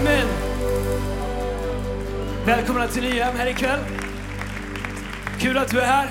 [0.00, 0.28] Amen.
[2.46, 3.80] Välkomna till Nyhem här ikväll.
[5.40, 6.08] Kul att du är här.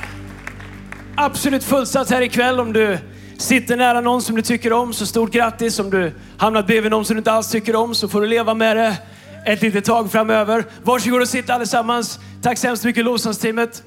[1.17, 2.59] Absolut fullsatt här ikväll.
[2.59, 2.97] Om du
[3.37, 5.79] sitter nära någon som du tycker om så stort grattis.
[5.79, 8.53] Om du hamnat bredvid någon som du inte alls tycker om så får du leva
[8.53, 8.97] med det
[9.45, 10.65] ett litet tag framöver.
[10.83, 12.19] Varsågod och sitt allesammans.
[12.41, 13.83] Tack så hemskt mycket lovsångsteamet.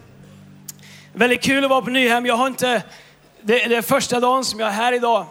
[1.12, 2.26] Väldigt kul att vara på Nyhem.
[2.26, 2.82] Jag har inte,
[3.42, 5.26] det är första dagen som jag är här idag.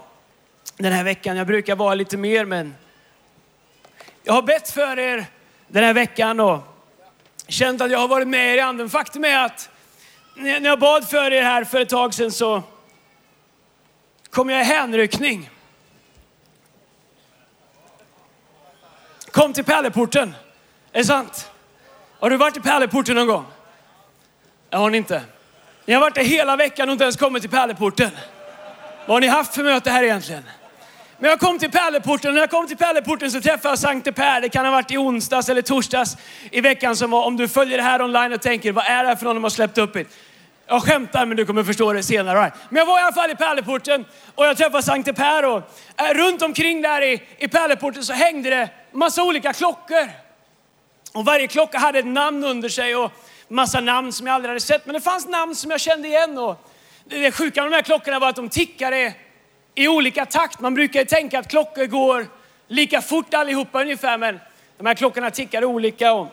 [0.77, 1.37] Den här veckan.
[1.37, 2.73] Jag brukar vara lite mer men
[4.25, 5.25] jag har bett för er
[5.67, 6.59] den här veckan och
[7.47, 8.89] känt att jag har varit med er i anden.
[8.89, 9.69] Faktum är att
[10.35, 12.63] när jag bad för er här för ett tag sedan så
[14.29, 15.49] kom jag i hänryckning.
[19.31, 20.35] Kom till pärleporten.
[20.91, 21.51] Är det sant?
[22.19, 23.45] Har du varit i pärleporten någon gång?
[24.69, 25.21] Det har ni inte.
[25.85, 28.11] Ni har varit där hela veckan och inte ens kommit till pärleporten.
[29.05, 30.43] Vad har ni haft för möte här egentligen?
[31.25, 34.11] Men jag kom till pärleporten och när jag kom till pärleporten så träffade jag Sankte
[34.11, 34.41] Per.
[34.41, 36.17] Det kan ha varit i onsdags eller torsdags
[36.51, 37.25] i veckan som var.
[37.25, 39.43] Om du följer det här online och tänker, vad är det här för någon de
[39.43, 40.07] har släppt upp hit?
[40.67, 42.39] Jag skämtar men du kommer förstå det senare.
[42.39, 42.53] Right?
[42.69, 45.61] Men jag var i alla fall i pärleporten och jag träffade Sankte Per och
[45.97, 50.09] äh, runt omkring där i, i pärleporten så hängde det massa olika klockor.
[51.13, 53.11] Och varje klocka hade ett namn under sig och
[53.47, 54.85] massa namn som jag aldrig hade sett.
[54.85, 56.37] Men det fanns namn som jag kände igen.
[56.37, 56.69] Och
[57.05, 59.13] det sjuka med de här klockorna var att de tickade
[59.75, 60.59] i olika takt.
[60.59, 62.27] Man brukar ju tänka att klockor går
[62.67, 64.39] lika fort allihopa ungefär, men
[64.77, 66.13] de här klockorna tickar olika.
[66.13, 66.27] Och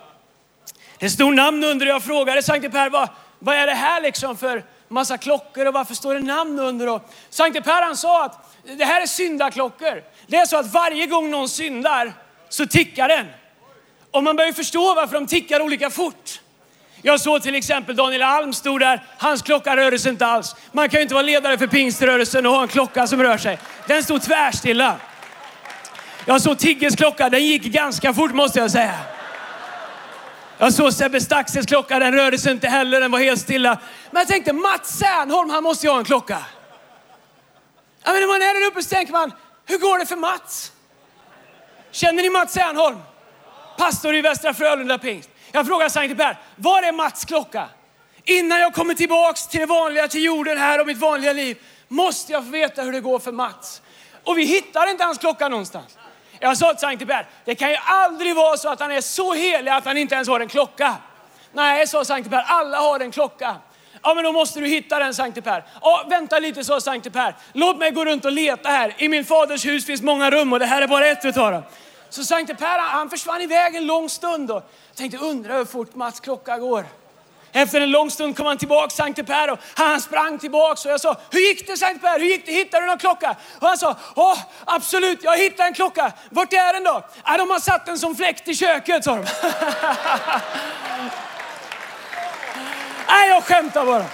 [0.99, 4.37] det stod namn under och jag frågade Sankte Per, vad, vad är det här liksom
[4.37, 6.89] för massa klockor och varför står det namn under?
[6.89, 10.03] Och Sankte Per han sa att det här är syndaklockor.
[10.27, 12.13] Det är så att varje gång någon syndar
[12.49, 13.27] så tickar den.
[14.11, 16.41] Och man börjar förstå varför de tickar olika fort.
[17.05, 20.57] Jag såg till exempel Daniel Alm stod där, hans klocka rörde sig inte alls.
[20.73, 23.59] Man kan ju inte vara ledare för pingströrelsen och ha en klocka som rör sig.
[23.87, 24.97] Den stod tvärstilla.
[26.25, 28.99] Jag såg Tigges klocka, den gick ganska fort måste jag säga.
[30.59, 33.79] Jag såg Sebbe Staxes klocka, den rörde sig inte heller, den var helt stilla.
[34.11, 36.39] Men jag tänkte Mats Särnholm, han måste ju ha en klocka.
[38.05, 39.33] Ja, men när man är där uppe så tänker man,
[39.67, 40.73] hur går det för Mats?
[41.91, 42.99] Känner ni Mats Särnholm?
[43.79, 45.31] Pastor i Västra Frölunda Pingst.
[45.53, 47.69] Jag frågar Sankte Per, var är Mats klocka?
[48.25, 51.59] Innan jag kommer tillbaks till det vanliga, till jorden här och mitt vanliga liv,
[51.89, 53.83] måste jag få veta hur det går för Mats.
[54.25, 55.99] Och vi hittar inte hans klocka någonstans.
[56.39, 59.35] Jag sa till Sankte Per, det kan ju aldrig vara så att han är så
[59.35, 60.95] helig att han inte ens har en klocka.
[61.53, 63.57] Nej, sa Sankte Per, alla har en klocka.
[64.03, 65.65] Ja, men då måste du hitta den Sankte Per.
[65.81, 67.35] Ja, vänta lite, sa Sankte Per.
[67.53, 68.95] Låt mig gå runt och leta här.
[68.99, 71.63] I min faders hus finns många rum och det här är bara ett utav dem.
[72.13, 76.21] Så Sankte Per han försvann iväg en lång stund och tänkte undra hur fort Mats
[76.21, 76.87] klocka går.
[77.53, 81.01] Efter en lång stund kom han tillbaka, Sankte Per, och han sprang tillbaka och jag
[81.01, 82.19] sa, hur gick det Sankte Per?
[82.19, 82.53] Hur gick det?
[82.53, 83.37] Hittade du någon klocka?
[83.61, 86.13] Och han sa, ja absolut, jag hittade en klocka.
[86.31, 87.05] Vart är den då?
[87.25, 89.25] Ja, de har satt den som fläkt i köket, sa de.
[93.09, 94.05] Nej, jag skämtar bara.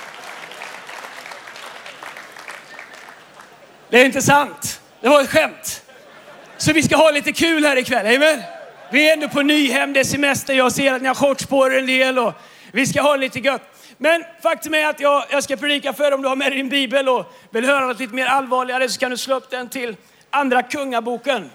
[3.89, 4.81] Det är inte sant.
[5.01, 5.83] Det var ett skämt.
[6.61, 8.43] Så vi ska ha lite kul här ikväll, amen?
[8.91, 11.67] Vi är ändå på Nyhem, det är semester, jag ser att ni har shorts på
[11.67, 12.33] er en del och
[12.73, 13.63] vi ska ha lite gött.
[13.97, 16.69] Men faktum är att jag, jag ska predika för om du har med dig din
[16.69, 19.97] bibel och vill höra något lite mer allvarligare så kan du slå upp den till
[20.31, 21.51] Andra Kungaboken.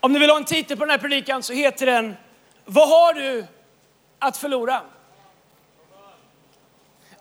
[0.00, 2.16] Om du vill ha en titel på den här predikan så heter den
[2.64, 3.46] Vad har du
[4.18, 4.80] att förlora?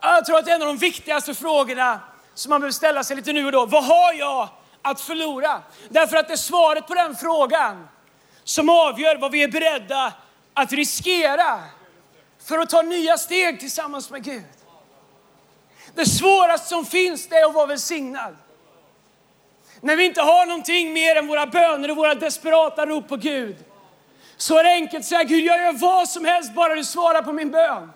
[0.02, 2.00] Jag tror att det är en av de viktigaste frågorna
[2.34, 3.66] som man behöver ställa sig lite nu och då.
[3.66, 4.50] Vad har jag
[4.84, 5.62] att förlora?
[5.90, 7.88] Därför att det är svaret på den frågan
[8.44, 10.14] som avgör vad vi är beredda
[10.54, 11.60] att riskera
[12.44, 14.44] för att ta nya steg tillsammans med Gud.
[15.96, 18.36] Det svåraste som finns det är att vara välsignad.
[19.82, 23.56] När vi inte har någonting mer än våra böner och våra desperata rop på Gud.
[24.38, 27.22] Så är det enkelt att säga Gud jag gör vad som helst bara du svarar
[27.22, 27.92] på min bön.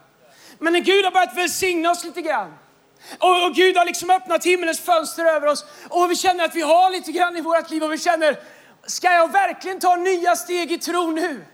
[0.59, 2.54] Men när Gud har börjat välsigna oss lite grann.
[3.19, 5.66] Och, och Gud har liksom öppnat himmelens fönster över oss.
[5.90, 8.40] Och vi känner att vi har lite grann i vårt liv och vi känner,
[8.88, 11.45] ska jag verkligen ta nya steg i tro nu?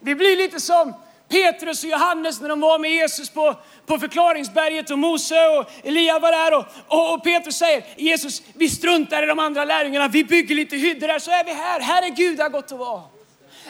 [0.00, 0.94] Vi blir lite som
[1.28, 3.56] Petrus och Johannes när de var med Jesus på,
[3.86, 8.68] på förklaringsberget och Mose och Elia var där och, och, och Petrus säger Jesus vi
[8.68, 12.02] struntar i de andra lärjungarna, vi bygger lite hyddor här så är vi här, här
[12.02, 13.02] är Gud har gått att vara.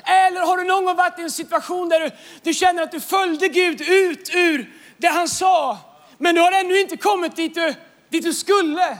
[0.04, 2.10] Eller har du någon gång varit i en situation där du,
[2.42, 5.78] du känner att du följde Gud ut ur det han sa
[6.18, 7.74] men du har ännu inte kommit dit du,
[8.08, 8.98] dit du skulle.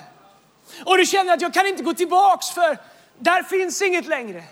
[0.84, 2.78] Och du känner att jag kan inte gå tillbaks för
[3.19, 4.44] där finns inget längre.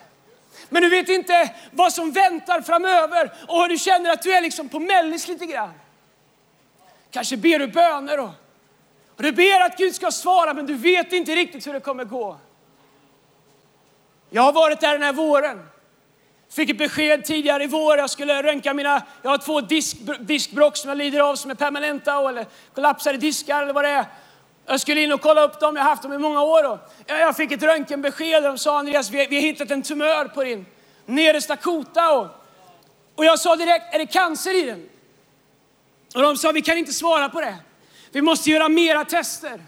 [0.69, 4.69] Men du vet inte vad som väntar framöver och du känner att du är liksom
[4.69, 5.73] på mellis lite grann.
[7.11, 8.31] Kanske ber du böner och,
[9.17, 12.05] och du ber att Gud ska svara men du vet inte riktigt hur det kommer
[12.05, 12.39] gå.
[14.31, 15.69] Jag har varit där den här våren.
[16.53, 20.77] Fick ett besked tidigare i vår, jag skulle röntga mina, jag har två disk, diskbrock
[20.77, 24.05] som jag lider av som är permanenta eller kollapsade diskar eller vad det är.
[24.67, 26.71] Jag skulle in och kolla upp dem, jag har haft dem i många år.
[26.71, 30.45] Och jag fick ett röntgenbesked, de sa Andreas, vi, vi har hittat en tumör på
[30.45, 30.67] din
[31.07, 32.13] nedersta kota.
[32.13, 32.27] Och,
[33.15, 34.89] och jag sa direkt, är det cancer i den?
[36.15, 37.57] Och de sa, vi kan inte svara på det.
[38.11, 39.61] Vi måste göra mera tester.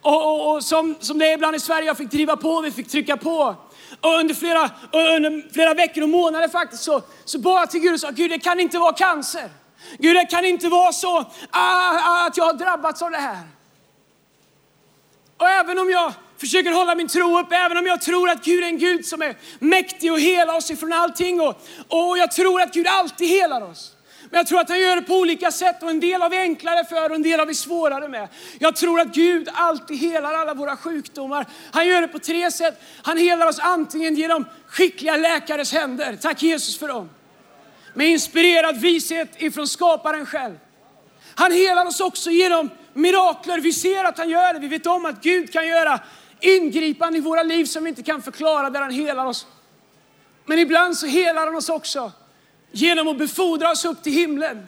[0.00, 2.70] Och, och, och som, som det är ibland i Sverige, jag fick driva på, vi
[2.70, 3.56] fick trycka på.
[4.00, 7.94] Och under flera, under flera veckor och månader faktiskt så, så bad jag till Gud
[7.94, 9.50] och sa, Gud det kan inte vara cancer.
[9.98, 13.42] Gud det kan inte vara så ah, ah att jag har drabbats av det här.
[15.36, 18.64] Och även om jag försöker hålla min tro uppe, även om jag tror att Gud
[18.64, 22.60] är en Gud som är mäktig och hela oss ifrån allting och, och jag tror
[22.60, 23.96] att Gud alltid helar oss.
[24.30, 26.38] Men jag tror att han gör det på olika sätt och en del har vi
[26.38, 28.28] enklare för och en del har vi svårare med.
[28.58, 31.46] Jag tror att Gud alltid helar alla våra sjukdomar.
[31.72, 32.80] Han gör det på tre sätt.
[33.02, 37.10] Han helar oss antingen genom skickliga läkares händer, tack Jesus för dem.
[37.94, 40.58] Med inspirerad vishet ifrån skaparen själv.
[41.34, 43.60] Han helar oss också genom mirakler.
[43.60, 44.60] Vi ser att han gör det.
[44.60, 46.00] Vi vet om att Gud kan göra
[46.40, 49.46] ingripande i våra liv som vi inte kan förklara där han helar oss.
[50.44, 52.12] Men ibland så helar han oss också
[52.72, 54.66] genom att befordra oss upp till himlen.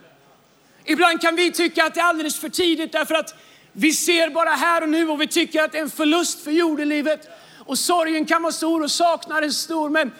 [0.84, 3.34] Ibland kan vi tycka att det är alldeles för tidigt därför att
[3.72, 6.50] vi ser bara här och nu och vi tycker att det är en förlust för
[6.50, 7.28] jordelivet.
[7.58, 9.90] Och sorgen kan vara stor och saknaden stor.
[9.90, 10.12] Men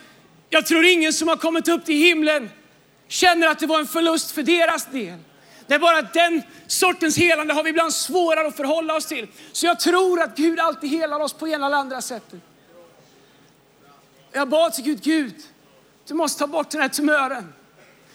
[0.51, 2.51] jag tror ingen som har kommit upp till himlen
[3.09, 5.19] känner att det var en förlust för deras del.
[5.67, 9.29] Det är bara att den sortens helande har vi ibland svårare att förhålla oss till.
[9.53, 12.41] Så jag tror att Gud alltid helar oss på ena eller andra sättet.
[14.33, 15.35] Jag bad till Gud, Gud,
[16.09, 17.53] du måste ta bort den här tumören.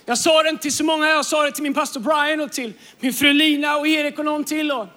[0.10, 2.74] Jag sa den till så många, jag sa det till min pastor Brian och till
[3.00, 4.72] min fru Lina och Erik och någon till.
[4.72, 4.88] Och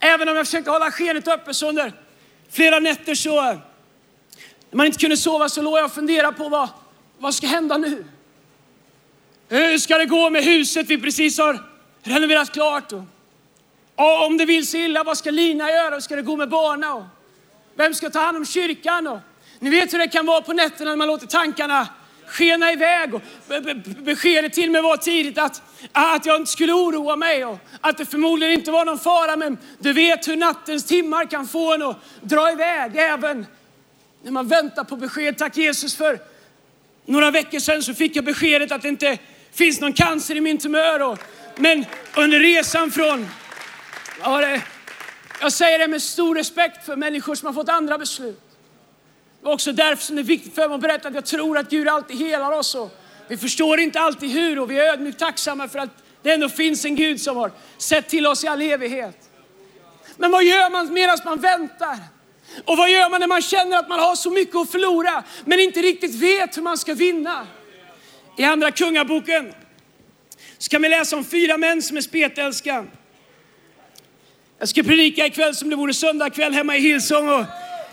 [0.00, 1.92] även om jag försökte hålla skenet uppe så under
[2.50, 3.60] flera nätter så, när
[4.72, 6.68] man inte kunde sova så låg jag och funderade på vad,
[7.18, 8.04] vad ska hända nu?
[9.48, 11.64] Hur ska det gå med huset vi precis har
[12.02, 12.92] renoverat klart?
[12.92, 13.02] Och,
[13.94, 15.94] och om det vill sig illa, vad ska Lina göra?
[15.94, 16.92] Hur ska det gå med barnen?
[16.92, 17.04] Och
[17.74, 19.06] vem ska ta hand om kyrkan?
[19.06, 19.18] Och,
[19.58, 21.88] ni vet hur det kan vara på nätterna när man låter tankarna
[22.28, 23.14] skena iväg.
[23.14, 23.22] Och
[24.02, 28.06] beskedet till mig var tidigt att, att jag inte skulle oroa mig och att det
[28.06, 29.36] förmodligen inte var någon fara.
[29.36, 33.46] Men du vet hur nattens timmar kan få en att dra iväg även
[34.22, 35.38] när man väntar på besked.
[35.38, 36.18] Tack Jesus för
[37.04, 39.18] några veckor sedan så fick jag beskedet att det inte
[39.52, 41.02] finns någon cancer i min tumör.
[41.02, 41.18] Och,
[41.56, 41.84] men
[42.16, 43.28] under resan från,
[44.22, 44.62] ja, det,
[45.40, 48.47] jag säger det med stor respekt för människor som har fått andra beslut.
[49.40, 51.58] Det var också därför som det är viktigt för mig att berätta att jag tror
[51.58, 52.74] att Gud alltid helar oss.
[52.74, 52.90] Och
[53.28, 55.90] vi förstår inte alltid hur och vi är ödmjukt tacksamma för att
[56.22, 59.30] det ändå finns en Gud som har sett till oss i all evighet.
[60.16, 61.98] Men vad gör man medan man väntar?
[62.64, 65.60] Och vad gör man när man känner att man har så mycket att förlora men
[65.60, 67.46] inte riktigt vet hur man ska vinna?
[68.36, 69.54] I andra kungaboken
[70.58, 72.86] så kan vi läsa om fyra män som är spetälska.
[74.58, 77.28] Jag ska predika ikväll som det vore söndag kväll hemma i Hillsong.
[77.28, 77.44] Och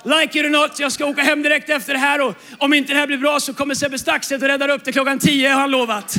[0.05, 2.93] like it or not, jag ska åka hem direkt efter det här och om inte
[2.93, 5.61] det här blir bra så kommer Sebbe Staxet och räddar upp det klockan 10 har
[5.61, 6.15] han lovat.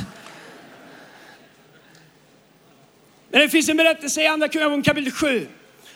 [3.31, 5.47] Men det finns en berättelse i Andra Kungaboken kapitel 7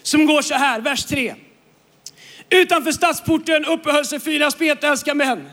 [0.02, 1.34] som går så här, vers 3.
[2.50, 5.50] Utanför stadsporten uppehöll sig fyra spetälska män.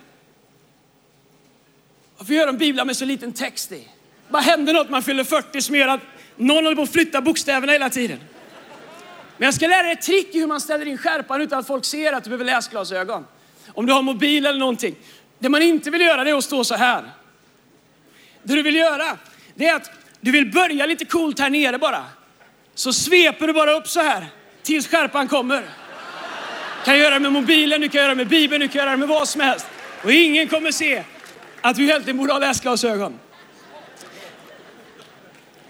[2.17, 3.87] Varför gör de biblar med så liten text i?
[4.29, 6.01] Vad händer något man fyller 40 som gör att
[6.35, 8.19] någon håller på att flytta bokstäverna hela tiden?
[9.37, 11.67] Men jag ska lära dig ett trick i hur man ställer in skärpan utan att
[11.67, 13.25] folk ser att du behöver läsglasögon.
[13.67, 14.95] Om du har mobil eller någonting.
[15.39, 17.03] Det man inte vill göra det är att stå så här.
[18.43, 19.17] Det du vill göra
[19.55, 19.91] det är att
[20.21, 22.05] du vill börja lite coolt här nere bara.
[22.75, 24.25] Så sveper du bara upp så här
[24.63, 25.61] tills skärpan kommer.
[25.61, 28.91] Du kan göra det med mobilen, du kan göra det med bibeln, du kan göra
[28.91, 29.65] det med vad som helst.
[30.03, 31.03] Och ingen kommer se
[31.61, 33.19] att du egentligen borde ha läsglasögon.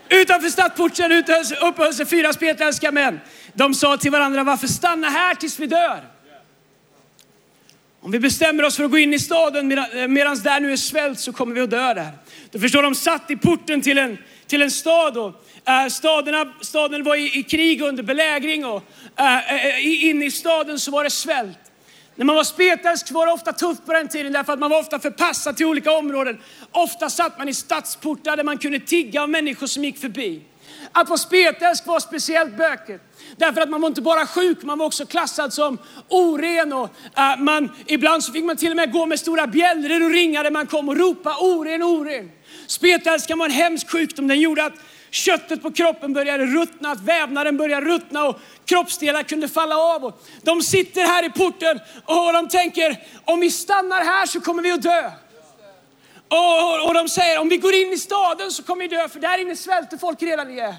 [0.10, 1.12] Utanför stadsporten
[1.62, 3.20] uppehöll sig fyra spetälska män.
[3.58, 6.04] De sa till varandra, varför stanna här tills vi dör?
[8.02, 10.78] Om vi bestämmer oss för att gå in i staden eh, medan där nu är
[10.78, 12.12] svält så kommer vi att dö där.
[12.52, 16.54] Du förstår, de satt i porten till en, till en stad och eh, äh, staden,
[16.62, 18.84] staden var i, i, krig under belägring och
[19.16, 21.60] äh, inne i staden så var det svält.
[22.16, 24.80] När man var spetälsk var det ofta tufft på den tiden därför att man var
[24.80, 26.38] ofta förpassad till olika områden.
[26.72, 30.42] Ofta satt man i stadsportar där man kunde tigga av människor som gick förbi.
[30.92, 33.04] Att vara spetälsk var speciellt bökigt.
[33.38, 35.78] Därför att man var inte bara sjuk, man var också klassad som
[36.10, 36.74] oren.
[36.74, 40.12] Och, uh, man, ibland så fick man till och med gå med stora bjällror och
[40.12, 42.32] ringa där man kom och ropa oren, oren.
[42.68, 44.28] Spetälskan var en hemsk sjukdom.
[44.28, 44.74] Den gjorde att
[45.12, 50.06] köttet på kroppen började ruttna, att vävnaden började ruttna och kroppsdelar kunde falla av.
[50.06, 54.64] Och de sitter här i porten och de tänker, om vi stannar här så kommer
[54.64, 55.12] vi att dö.
[56.28, 59.20] Och, och de säger om vi går in i staden så kommer vi dö för
[59.20, 60.74] där inne svälter folk redan ihjäl.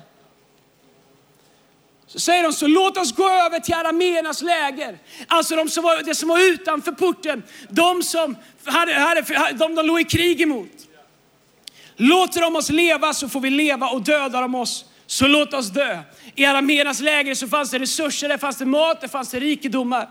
[2.06, 4.98] Så säger de så låt oss gå över till arameernas läger.
[5.26, 7.42] Alltså de som var, de som var utanför porten.
[7.68, 10.88] De som hade, hade, de, de låg i krig emot.
[11.96, 15.68] Låter de oss leva så får vi leva och dödar de oss så låt oss
[15.70, 15.98] dö.
[16.34, 20.08] I arameernas läger så fanns det resurser, det fanns det mat, det fanns det rikedomar.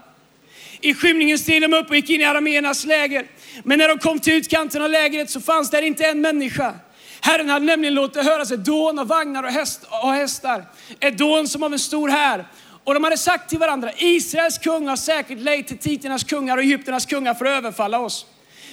[0.82, 3.28] I skymningen steg de upp och gick in i arameernas läger.
[3.64, 6.74] Men när de kom till utkanten av lägret så fanns där inte en människa.
[7.22, 10.66] Herren hade nämligen låtit höras ett dån av vagnar och, häst, och hästar.
[11.00, 12.48] Ett dån som av en stor här.
[12.84, 16.64] Och de hade sagt till varandra, Israels kung har säkert lejt till titernas kungar och
[16.64, 18.26] Egypternas kungar för att överfalla oss.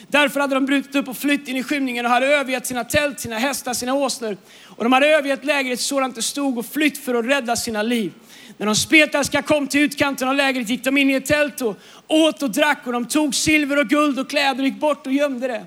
[0.08, 3.20] Därför hade de brutit upp och flytt in i skymningen och hade övergett sina tält,
[3.20, 4.36] sina hästar, sina åsnor.
[4.64, 8.12] Och de hade övergett lägret sådant det stod och flytt för att rädda sina liv.
[8.56, 11.76] När de spetälska kom till utkanten av lägret gick de in i ett tält och
[12.08, 15.12] åt och drack och de tog silver och guld och kläder och gick bort och
[15.12, 15.66] gömde det.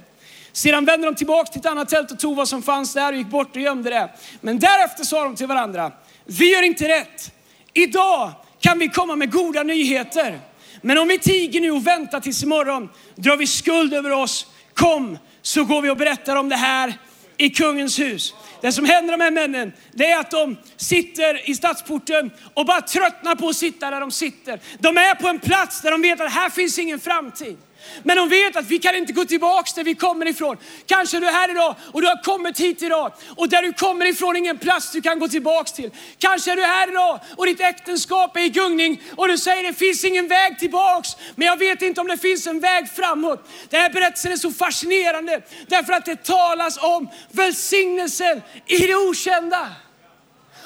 [0.52, 3.18] Sedan vände de tillbaka till ett annat tält och tog vad som fanns där och
[3.18, 4.10] gick bort och gömde det.
[4.42, 5.92] Men därefter sa de till varandra,
[6.26, 7.32] vi gör inte rätt.
[7.74, 10.40] Idag kan vi komma med goda nyheter.
[10.82, 14.48] Men om vi tiger nu och väntar tills imorgon drar vi skuld över oss.
[14.74, 16.94] Kom så går vi och berättar om det här
[17.38, 18.34] i kungens hus.
[18.62, 22.82] Det som händer de här männen, det är att de sitter i stadsporten och bara
[22.82, 24.60] tröttnar på att sitta där de sitter.
[24.80, 27.58] De är på en plats där de vet att här finns ingen framtid.
[28.04, 30.58] Men de vet att vi kan inte gå tillbaks där vi kommer ifrån.
[30.86, 34.06] Kanske du är här idag och du har kommit hit idag och där du kommer
[34.06, 35.92] ifrån är ingen plats du kan gå tillbaks till.
[36.18, 39.74] Kanske är du här idag och ditt äktenskap är i gungning och du säger det
[39.74, 41.10] finns ingen väg tillbaks.
[41.36, 43.50] Men jag vet inte om det finns en väg framåt.
[43.70, 49.68] Den här berättelsen är så fascinerande därför att det talas om välsignelsen i det okända.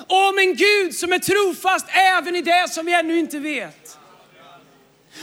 [0.08, 3.98] Om en Gud som är trofast även i det som vi ännu inte vet.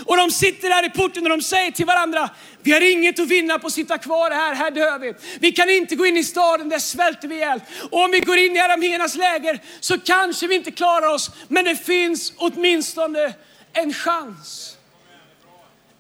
[0.06, 2.30] Och de sitter där i porten och de säger till varandra,
[2.62, 5.14] vi har inget att vinna på att sitta kvar här, här dör vi.
[5.40, 7.60] Vi kan inte gå in i staden, där svälter vi ihjäl.
[7.90, 11.64] Och om vi går in i arameernas läger så kanske vi inte klarar oss, men
[11.64, 13.34] det finns åtminstone
[13.72, 14.76] en chans.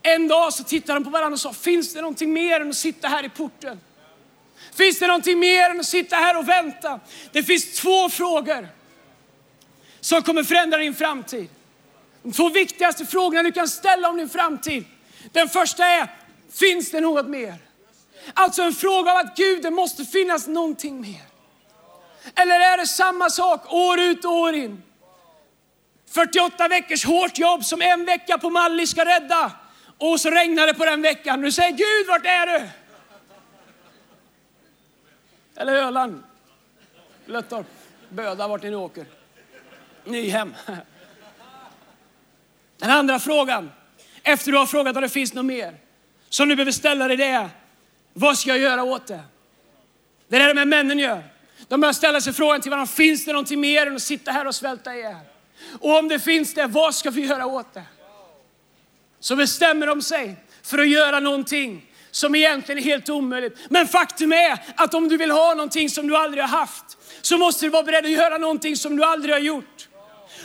[0.02, 2.76] En dag så tittade de på varandra och sa, finns det någonting mer än att
[2.76, 3.80] sitta här i porten?
[4.76, 7.00] Finns det någonting mer än att sitta här och vänta?
[7.32, 8.68] Det finns två frågor
[10.00, 11.48] som kommer förändra din framtid.
[12.28, 14.84] De två viktigaste frågorna du kan ställa om din framtid.
[15.32, 16.08] Den första är,
[16.52, 17.54] finns det något mer?
[18.34, 21.22] Alltså en fråga av att Gud, det måste finnas någonting mer.
[22.34, 24.82] Eller är det samma sak år ut och år in?
[26.10, 29.52] 48 veckors hårt jobb som en vecka på Malli ska rädda.
[29.98, 31.40] Och så regnar det på den veckan.
[31.40, 32.68] Du säger Gud, vart är du?
[35.56, 36.22] Eller Öland,
[37.26, 37.66] Löttorp,
[38.08, 39.06] Böda, vart ni åker.
[40.04, 40.54] Nyhem.
[42.78, 43.70] Den andra frågan,
[44.22, 45.76] efter du har frågat om det finns något mer,
[46.28, 47.48] som du behöver ställa dig det är,
[48.12, 49.20] vad ska jag göra åt det?
[50.28, 51.22] Det är det de här männen gör.
[51.68, 54.46] De börjar ställa sig frågan till varandra, finns det någonting mer än att sitta här
[54.46, 55.16] och svälta ihjäl?
[55.80, 57.84] Och om det finns det, vad ska vi göra åt det?
[59.20, 63.58] Så bestämmer de sig för att göra någonting som egentligen är helt omöjligt.
[63.68, 66.84] Men faktum är att om du vill ha någonting som du aldrig har haft,
[67.22, 69.87] så måste du vara beredd att göra någonting som du aldrig har gjort.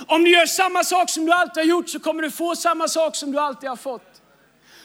[0.08, 2.88] Om du gör samma sak som du alltid har gjort så kommer du få samma
[2.88, 4.22] sak som du alltid har fått.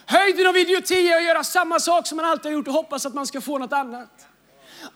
[0.07, 3.07] Höjden av idioti är att göra samma sak som man alltid har gjort och hoppas
[3.07, 4.27] att man ska få något annat.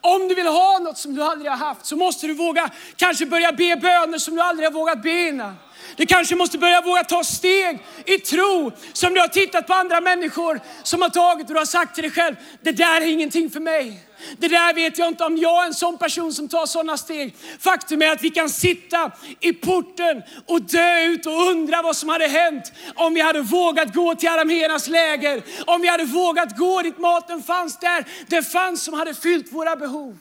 [0.00, 3.26] Om du vill ha något som du aldrig har haft så måste du våga kanske
[3.26, 5.54] börja be böner som du aldrig har vågat be innan.
[5.96, 10.00] Du kanske måste börja våga ta steg i tro som du har tittat på andra
[10.00, 13.50] människor som har tagit och du har sagt till dig själv, det där är ingenting
[13.50, 14.00] för mig.
[14.38, 17.34] Det där vet jag inte om jag är en sån person som tar sådana steg.
[17.58, 22.08] Faktum är att vi kan sitta i porten och dö ut och undra vad som
[22.08, 25.42] hade hänt om vi hade vågat gå till arameernas läger.
[25.66, 28.04] Om vi hade vågat gå dit maten fanns där.
[28.26, 30.18] Det fanns som hade fyllt våra behov.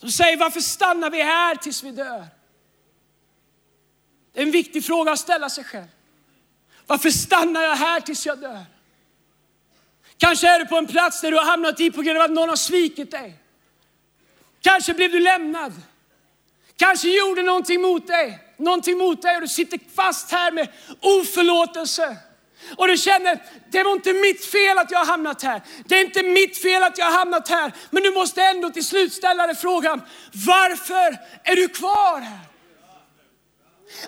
[0.00, 2.39] De säger, varför stannar vi här tills vi dör?
[4.32, 5.86] Det är en viktig fråga att ställa sig själv.
[6.86, 8.64] Varför stannar jag här tills jag dör?
[10.18, 12.30] Kanske är du på en plats där du har hamnat i på grund av att
[12.30, 13.34] någon har svikit dig.
[14.60, 15.72] Kanske blev du lämnad.
[16.76, 20.68] Kanske gjorde någonting mot dig, någonting mot dig och du sitter fast här med
[21.00, 22.16] oförlåtelse.
[22.76, 25.62] Och du känner, det var inte mitt fel att jag har hamnat här.
[25.84, 27.72] Det är inte mitt fel att jag har hamnat här.
[27.90, 32.49] Men du måste ändå till slut ställa dig frågan, varför är du kvar här?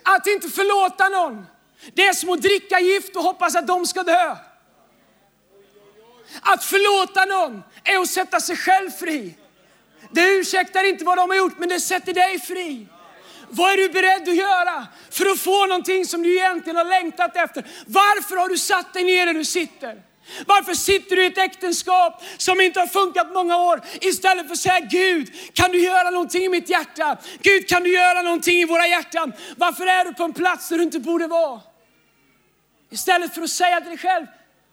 [0.03, 1.47] Att inte förlåta någon,
[1.95, 4.37] det är som att dricka gift och hoppas att de ska dö.
[6.41, 9.37] Att förlåta någon är att sätta sig själv fri.
[10.11, 12.87] Det ursäktar inte vad de har gjort, men det sätter dig fri.
[13.49, 17.37] Vad är du beredd att göra för att få någonting som du egentligen har längtat
[17.37, 17.67] efter?
[17.87, 20.03] Varför har du satt dig ner där du sitter?
[20.47, 24.59] Varför sitter du i ett äktenskap som inte har funkat många år istället för att
[24.59, 27.17] säga Gud, kan du göra någonting i mitt hjärta?
[27.43, 29.33] Gud, kan du göra någonting i våra hjärtan?
[29.57, 31.61] Varför är du på en plats där du inte borde vara?
[32.91, 34.27] Istället för att säga till dig själv,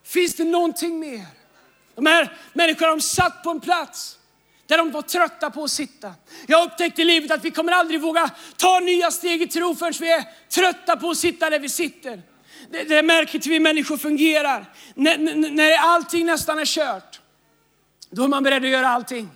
[0.05, 1.25] finns det någonting mer?
[1.95, 4.19] De här människorna de satt på en plats
[4.67, 6.13] där de var trötta på att sitta.
[6.47, 9.93] Jag upptäckte i livet att vi kommer aldrig våga ta nya steg i tro förrän
[9.99, 12.21] vi är trötta på att sitta där vi sitter.
[12.71, 14.65] Det, det märker vi människor fungerar.
[14.95, 15.17] När,
[15.51, 17.19] när allting nästan är kört,
[18.09, 19.29] då är man beredd att göra allting.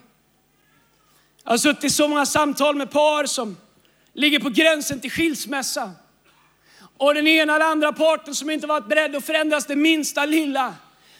[1.44, 3.58] Jag har suttit i så många samtal med par som
[4.14, 5.92] ligger på gränsen till skilsmässa.
[6.98, 10.76] Och den ena eller andra parten som inte varit beredd att förändras det minsta lilla.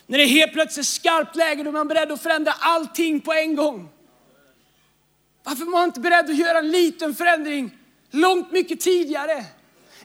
[0.08, 3.22] När det är helt plötsligt är skarpt läge, då är man beredd att förändra allting
[3.22, 3.90] på en gång.
[5.44, 7.78] Varför var man inte beredd att göra en liten förändring
[8.12, 9.46] långt mycket tidigare?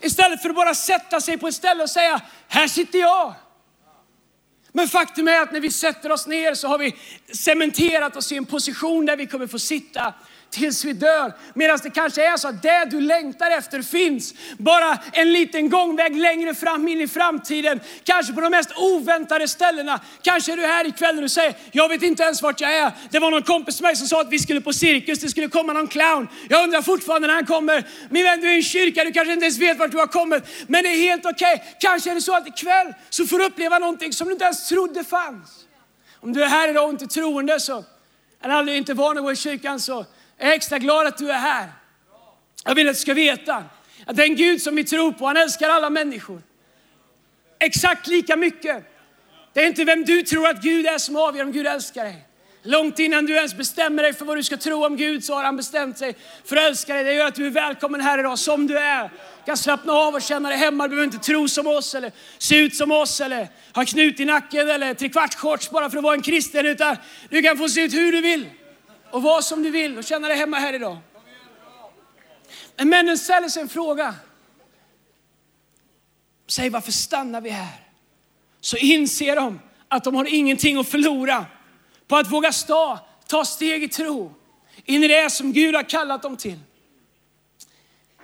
[0.01, 3.35] Istället för att bara sätta sig på ett ställe och säga, här sitter jag.
[4.73, 6.97] Men faktum är att när vi sätter oss ner så har vi
[7.33, 10.15] cementerat oss i en position där vi kommer få sitta
[10.51, 11.33] tills vi dör.
[11.55, 16.17] Medan det kanske är så att det du längtar efter finns bara en liten gångväg
[16.17, 17.81] längre fram in i framtiden.
[18.05, 20.01] Kanske på de mest oväntade ställena.
[20.23, 22.93] Kanske är du här ikväll och du säger, jag vet inte ens vart jag är.
[23.11, 25.49] Det var någon kompis till mig som sa att vi skulle på cirkus, det skulle
[25.49, 26.29] komma någon clown.
[26.49, 27.87] Jag undrar fortfarande när han kommer.
[28.11, 30.07] Min vän, du är i en kyrka, du kanske inte ens vet vart du har
[30.07, 30.45] kommit.
[30.67, 31.55] Men det är helt okej.
[31.55, 31.67] Okay.
[31.81, 34.69] Kanske är det så att ikväll så får du uppleva någonting som du inte ens
[34.69, 35.51] trodde fanns.
[36.21, 37.85] Om du är här idag och inte troende så,
[38.43, 40.07] eller aldrig inte van att gå i kyrkan så
[40.39, 41.69] jag är extra glad att du är här.
[42.65, 43.65] Jag vill att du ska veta
[44.07, 46.43] att den Gud som vi tror på, han älskar alla människor.
[47.59, 48.85] Exakt lika mycket.
[49.53, 52.25] Det är inte vem du tror att Gud är som avgör om Gud älskar dig.
[52.63, 55.45] Långt innan du ens bestämmer dig för vad du ska tro om Gud så har
[55.45, 56.15] han bestämt sig
[56.45, 57.05] för att älska dig.
[57.05, 59.03] Det gör att du är välkommen här idag som du är.
[59.03, 60.85] Du kan slappna av och känna dig hemma.
[60.85, 64.25] Du behöver inte tro som oss eller se ut som oss eller ha knut i
[64.25, 66.67] nacken eller trekvartsshorts bara för att vara en kristen.
[66.67, 66.97] Utan
[67.29, 68.47] du kan få se ut hur du vill
[69.11, 70.99] och var som du vill och känna dig hemma här idag.
[72.77, 74.15] Men männen ställer sig en fråga.
[76.47, 77.89] Säg varför stannar vi här?
[78.61, 81.47] Så inser de att de har ingenting att förlora
[82.07, 84.35] på att våga stå, ta steg i tro
[84.85, 86.59] in i det som Gud har kallat dem till.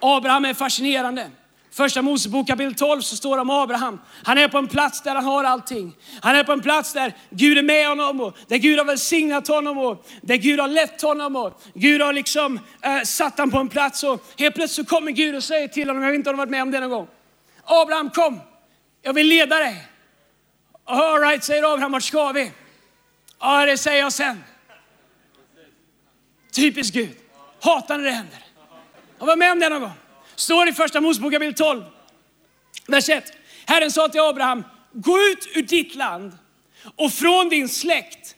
[0.00, 1.30] Abraham är fascinerande.
[1.74, 4.00] Första Mosebok kapitel 12 så står det om Abraham.
[4.24, 5.96] Han är på en plats där han har allting.
[6.20, 9.48] Han är på en plats där Gud är med honom och där Gud har välsignat
[9.48, 13.58] honom och där Gud har lett honom och Gud har liksom eh, satt honom på
[13.58, 16.30] en plats och helt plötsligt så kommer Gud och säger till honom, jag vet inte
[16.30, 17.06] om du varit med om det någon gång.
[17.64, 18.40] Abraham kom,
[19.02, 19.87] jag vill leda dig.
[20.84, 22.52] All right, säger Abraham, vart ska vi?
[23.40, 24.44] Ja, det säger jag sen.
[26.52, 27.16] Typiskt Gud.
[27.60, 28.38] Hatar när det händer.
[29.18, 29.92] Har du varit med om det någon gång?
[30.36, 31.84] Står i första Mosebok kapitel 12,
[32.86, 33.32] vers 1.
[33.66, 36.38] Herren sa till Abraham, gå ut ur ditt land
[36.96, 38.34] och från din släkt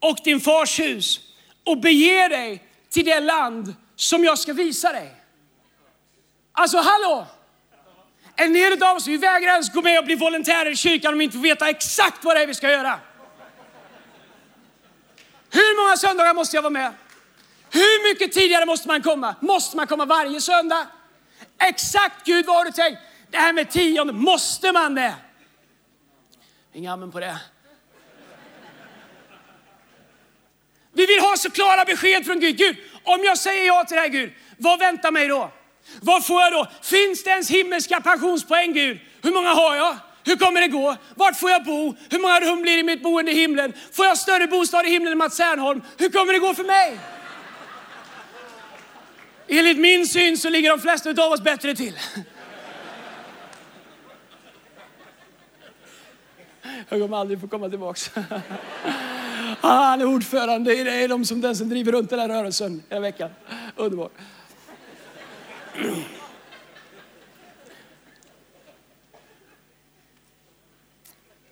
[0.00, 1.20] och din fars hus
[1.64, 5.14] och bege dig till det land som jag ska visa dig.
[6.52, 7.26] Alltså hallå!
[8.36, 11.18] En del av oss vi vägrar ens gå med och bli volontärer i kyrkan om
[11.18, 13.00] vi inte får veta exakt vad det är vi ska göra.
[15.50, 16.92] Hur många söndagar måste jag vara med?
[17.70, 19.34] Hur mycket tidigare måste man komma?
[19.40, 20.86] Måste man komma varje söndag?
[21.58, 23.00] Exakt Gud, vad har du tänkt?
[23.30, 25.14] Det här med tionde, måste man det?
[26.72, 27.40] Inga amen på det.
[30.92, 32.56] Vi vill ha så klara besked från Gud.
[32.56, 35.50] Gud, om jag säger ja till det här Gud, vad väntar mig då?
[36.00, 36.66] Vad får jag då?
[36.82, 39.00] Finns det ens himmelska pensionspoäng Gud?
[39.22, 39.96] Hur många har jag?
[40.24, 40.96] Hur kommer det gå?
[41.14, 41.96] Vart får jag bo?
[42.10, 43.72] Hur många rum blir det i mitt boende i himlen?
[43.92, 45.82] Får jag större bostad i himlen än Mats Särnholm?
[45.96, 46.98] Hur kommer det gå för mig?
[49.48, 51.98] Enligt min syn så ligger de flesta av oss bättre till.
[56.88, 58.10] Jag kommer aldrig få komma tillbaks.
[59.60, 63.00] Han är ordförande i det, de som den som driver runt den här rörelsen hela
[63.00, 63.30] veckan.
[63.76, 64.12] Underbart.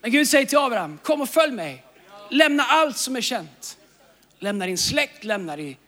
[0.01, 1.85] Men Gud säger till Abraham, kom och följ mig.
[2.31, 3.79] Lämna allt som är känt.
[4.39, 5.79] Lämna din släkt, lämna dig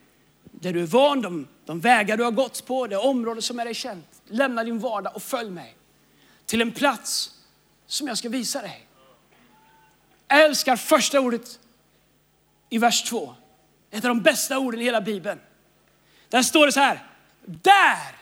[0.61, 3.65] där du är van, de, de vägar du har gått på, det område som är
[3.65, 4.23] dig känt.
[4.29, 5.77] Lämna din vardag och följ mig
[6.47, 7.31] till en plats
[7.87, 8.87] som jag ska visa dig.
[10.29, 11.59] Jag älskar första ordet
[12.71, 13.35] i vers 2.
[13.91, 15.41] Ett av de bästa orden i hela Bibeln.
[16.29, 17.07] Där står det så här.
[17.45, 18.17] Där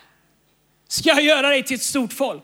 [0.88, 2.42] ska jag göra dig till ett stort folk.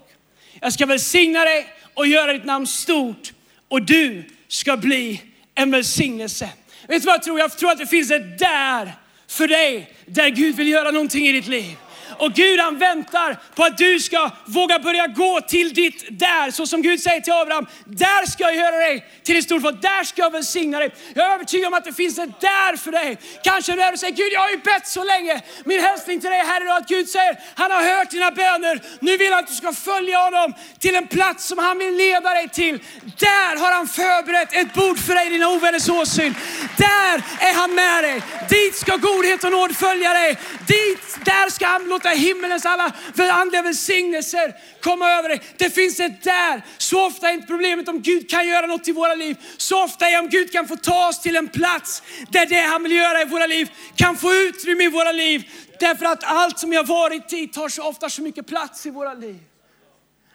[0.60, 3.32] Jag ska välsigna dig och göra ditt namn stort
[3.68, 5.22] och du ska bli
[5.54, 6.50] en välsignelse.
[6.88, 7.38] Vet du vad jag tror?
[7.38, 8.96] Jag tror att det finns ett där
[9.30, 11.76] för dig där Gud vill göra någonting i ditt liv.
[12.20, 16.50] Och Gud han väntar på att du ska våga börja gå till ditt där.
[16.50, 19.82] Så som Gud säger till Abraham, där ska jag göra dig till ett stort folk.
[19.82, 20.94] Där ska jag välsigna dig.
[21.14, 23.18] Jag är övertygad om att det finns ett där för dig.
[23.44, 25.40] Kanske du är och säger, Gud jag har ju bett så länge.
[25.64, 28.80] Min hälsning till dig här idag att Gud säger, han har hört dina böner.
[29.00, 32.34] Nu vill han att du ska följa honom till en plats som han vill leda
[32.34, 32.78] dig till.
[33.18, 36.34] Där har han förberett ett bord för dig, i dina ovänners åsyn.
[36.76, 38.22] Där är han med dig.
[38.48, 40.38] Dit ska godhet och nåd följa dig.
[40.66, 42.92] Dit, där ska han låta himmelens alla
[43.32, 45.40] andliga välsignelser komma över dig.
[45.56, 46.62] Det finns ett där.
[46.78, 49.36] Så ofta är inte problemet om Gud kan göra något i våra liv.
[49.56, 52.82] Så ofta är om Gud kan få ta oss till en plats där det han
[52.82, 55.50] vill göra i våra liv kan få utrymme i våra liv.
[55.80, 59.14] Därför att allt som jag varit i tar så ofta så mycket plats i våra
[59.14, 59.38] liv.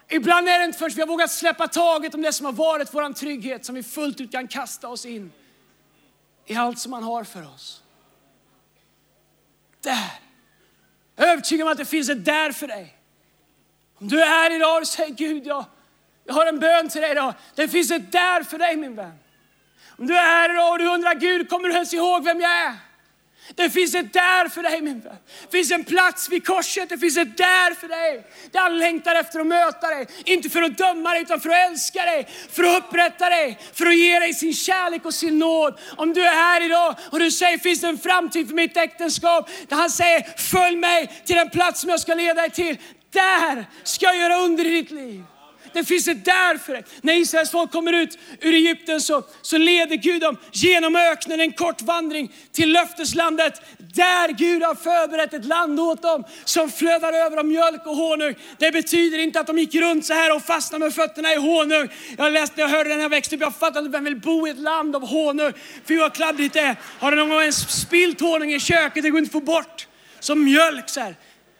[0.09, 2.93] Ibland är det inte förrän vi har vågat släppa taget om det som har varit
[2.93, 5.31] vår trygghet som vi fullt ut kan kasta oss in
[6.45, 7.83] i allt som han har för oss.
[9.81, 10.24] Där.
[11.15, 12.97] Jag är övertygad om att det finns ett där för dig.
[13.97, 15.65] Om du är här idag och säger Gud, jag,
[16.23, 17.33] jag har en bön till dig idag.
[17.55, 19.19] Det finns ett där för dig min vän.
[19.97, 22.51] Om du är här idag och du undrar Gud, kommer du ens ihåg vem jag
[22.51, 22.75] är?
[23.55, 25.15] Det finns ett där för dig min vän.
[25.41, 28.27] Det finns en plats vid korset, det finns ett där för dig.
[28.51, 30.07] Där han längtar efter att möta dig.
[30.25, 33.85] Inte för att döma dig utan för att älska dig, för att upprätta dig, för
[33.85, 35.79] att ge dig sin kärlek och sin nåd.
[35.97, 39.49] Om du är här idag och du säger, finns det en framtid för mitt äktenskap?
[39.67, 42.77] Där han säger, följ mig till den plats som jag ska leda dig till.
[43.11, 45.23] Där ska jag göra under i ditt liv.
[45.75, 46.83] Det finns ett där för dig.
[47.01, 51.51] När Israels folk kommer ut ur Egypten så, så leder Gud dem genom öknen en
[51.51, 53.61] kort vandring till löfteslandet.
[53.77, 58.35] Där Gud har förberett ett land åt dem som flödar över av mjölk och honung.
[58.57, 61.89] Det betyder inte att de gick runt så här och fastnade med fötterna i honung.
[62.17, 64.47] Jag läste, jag hörde det när jag växte upp, jag fattade inte vem vill bo
[64.47, 65.53] i ett land av honung.
[65.87, 66.75] Fy vad kladdigt det är.
[66.99, 69.03] Har du någon gång ens spillt honung i köket?
[69.03, 69.87] Det går inte att få bort.
[70.19, 71.15] Som mjölk så här.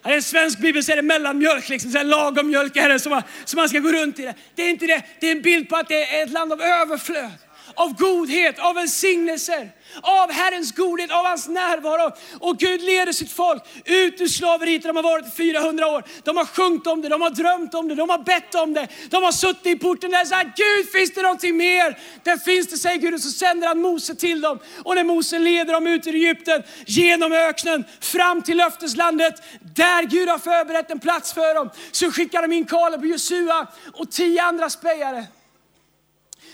[0.07, 2.99] I en svensk bibel så är det mellanmjölk, liksom, så här lagom mjölk är det
[2.99, 4.21] som man, som man ska gå runt i.
[4.21, 4.35] Det.
[4.55, 6.61] det är inte det, det är en bild på att det är ett land av
[6.61, 7.31] överflöd,
[7.75, 12.11] av godhet, av välsignelser av Herrens godhet, av hans närvaro.
[12.39, 16.03] Och Gud leder sitt folk ut ur slaveriet där de har varit i 400 år.
[16.23, 18.87] De har sjungit om det, de har drömt om det, de har bett om det.
[19.09, 21.97] De har suttit i porten där och sagt, Gud finns det någonting mer?
[22.23, 23.13] Där finns det, säger Gud.
[23.13, 24.59] Och så sänder han Mose till dem.
[24.83, 29.43] Och när Mose leder dem ut ur Egypten, genom öknen, fram till löfteslandet,
[29.75, 33.67] där Gud har förberett en plats för dem, så skickar de in Kaleb och Josua
[33.93, 35.25] och tio andra spejare.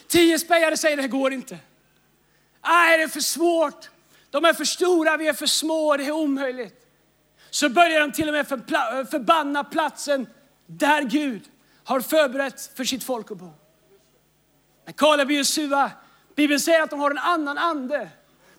[0.07, 1.57] Tio spejare säger, det går inte.
[2.65, 3.89] Nej, det är för svårt.
[4.29, 6.87] De är för stora, vi är för små, det är omöjligt.
[7.49, 10.27] Så börjar de till och med förbanna platsen
[10.65, 11.43] där Gud
[11.83, 13.53] har förberett för sitt folk att bo.
[14.85, 15.91] Men Kaleb och Josua,
[16.35, 18.09] Bibeln säger att de har en annan ande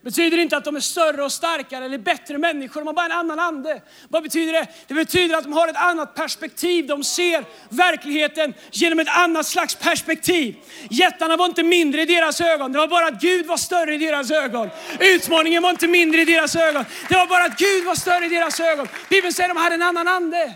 [0.02, 2.80] betyder inte att de är större och starkare eller bättre människor.
[2.80, 3.82] De har bara en annan ande.
[4.08, 4.66] Vad betyder det?
[4.86, 6.86] Det betyder att de har ett annat perspektiv.
[6.86, 10.56] De ser verkligheten genom ett annat slags perspektiv.
[10.90, 12.72] Jättarna var inte mindre i deras ögon.
[12.72, 14.70] Det var bara att Gud var större i deras ögon.
[15.00, 16.84] Utmaningen var inte mindre i deras ögon.
[17.08, 18.88] Det var bara att Gud var större i deras ögon.
[19.10, 20.52] Bibeln säger att de hade en annan ande.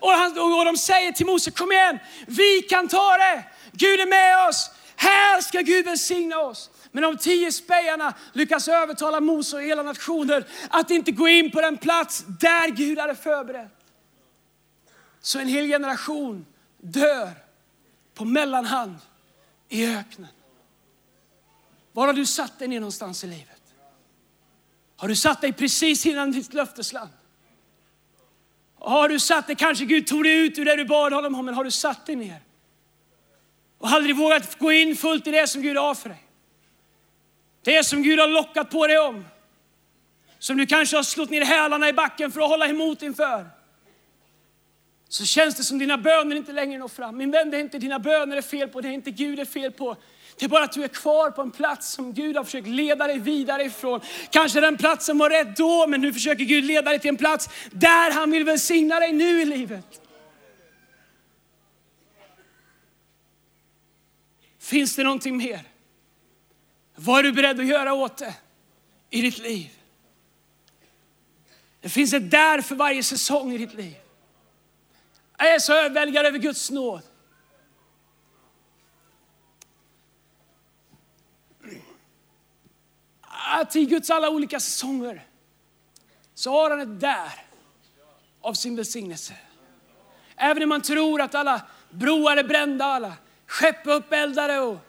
[0.00, 3.42] Och, han, och de säger till Mose, kom igen, vi kan ta det.
[3.72, 4.70] Gud är med oss.
[4.96, 6.70] Här ska Gud välsigna oss.
[6.92, 11.60] Men de tio spejarna lyckas övertala Mose och hela nationen att inte gå in på
[11.60, 13.84] den plats där Gud hade förberett.
[15.20, 16.46] Så en hel generation
[16.78, 17.30] dör
[18.14, 18.96] på mellanhand
[19.68, 20.28] i öknen.
[21.92, 23.62] Var har du satt dig ner någonstans i livet?
[24.96, 27.10] Har du satt dig precis innan ditt löftesland?
[28.78, 31.44] Har du satt dig, kanske Gud tog dig ut ur det du bad honom om,
[31.44, 32.42] men har du satt dig ner?
[33.78, 36.27] Och aldrig vågat gå in fullt i det som Gud har för dig?
[37.68, 39.24] Det som Gud har lockat på dig om.
[40.38, 43.46] Som du kanske har slått ner hälarna i backen för att hålla emot inför.
[45.08, 47.16] Så känns det som dina böner inte längre når fram.
[47.16, 49.38] Min vän, det är inte dina böner det är fel på, det är inte Gud
[49.38, 49.96] det är fel på.
[50.38, 53.06] Det är bara att du är kvar på en plats som Gud har försökt leda
[53.06, 54.00] dig vidare ifrån.
[54.30, 57.48] Kanske den platsen var rätt då, men nu försöker Gud leda dig till en plats
[57.70, 60.00] där han vill välsigna dig nu i livet.
[64.58, 65.77] Finns det någonting mer?
[67.00, 68.34] Vad är du beredd att göra åt det
[69.10, 69.70] i ditt liv?
[71.80, 73.96] Det finns ett där för varje säsong i ditt liv.
[75.38, 77.02] Jag är så överväldigad över Guds nåd.
[83.50, 85.26] Att i Guds alla olika säsonger
[86.34, 87.46] så har han ett där
[88.40, 89.34] av sin välsignelse.
[90.36, 93.12] Även om man tror att alla broar är brända, alla
[93.46, 94.87] skepp är uppeldade och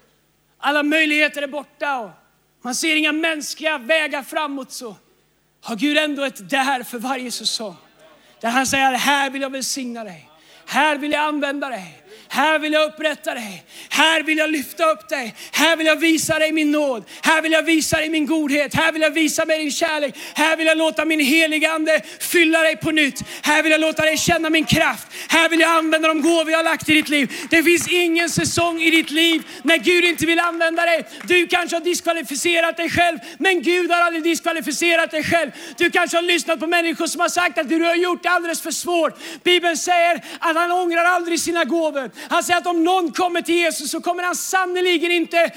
[0.60, 2.12] alla möjligheter är borta och
[2.62, 4.96] man ser inga mänskliga vägar framåt så
[5.62, 7.76] har Gud ändå ett där för varje säsong.
[8.42, 10.30] Där han säger, här vill jag välsigna dig.
[10.66, 12.04] Här vill jag använda dig.
[12.32, 13.64] Här vill jag upprätta dig.
[13.90, 15.36] Här vill jag lyfta upp dig.
[15.52, 17.04] Här vill jag visa dig min nåd.
[17.24, 18.74] Här vill jag visa dig min godhet.
[18.74, 20.16] Här vill jag visa mig din kärlek.
[20.34, 23.24] Här vill jag låta min heliga Ande fylla dig på nytt.
[23.42, 25.08] Här vill jag låta dig känna min kraft.
[25.28, 27.34] Här vill jag använda de gåvor jag har lagt i ditt liv.
[27.50, 31.08] Det finns ingen säsong i ditt liv när Gud inte vill använda dig.
[31.24, 35.52] Du kanske har diskvalificerat dig själv, men Gud har aldrig diskvalificerat dig själv.
[35.78, 38.62] Du kanske har lyssnat på människor som har sagt att du har gjort det alldeles
[38.62, 39.20] för svårt.
[39.44, 42.12] Bibeln säger att han ångrar aldrig sina gåvor.
[42.30, 45.52] Han säger att om någon kommer till Jesus så kommer han sannerligen inte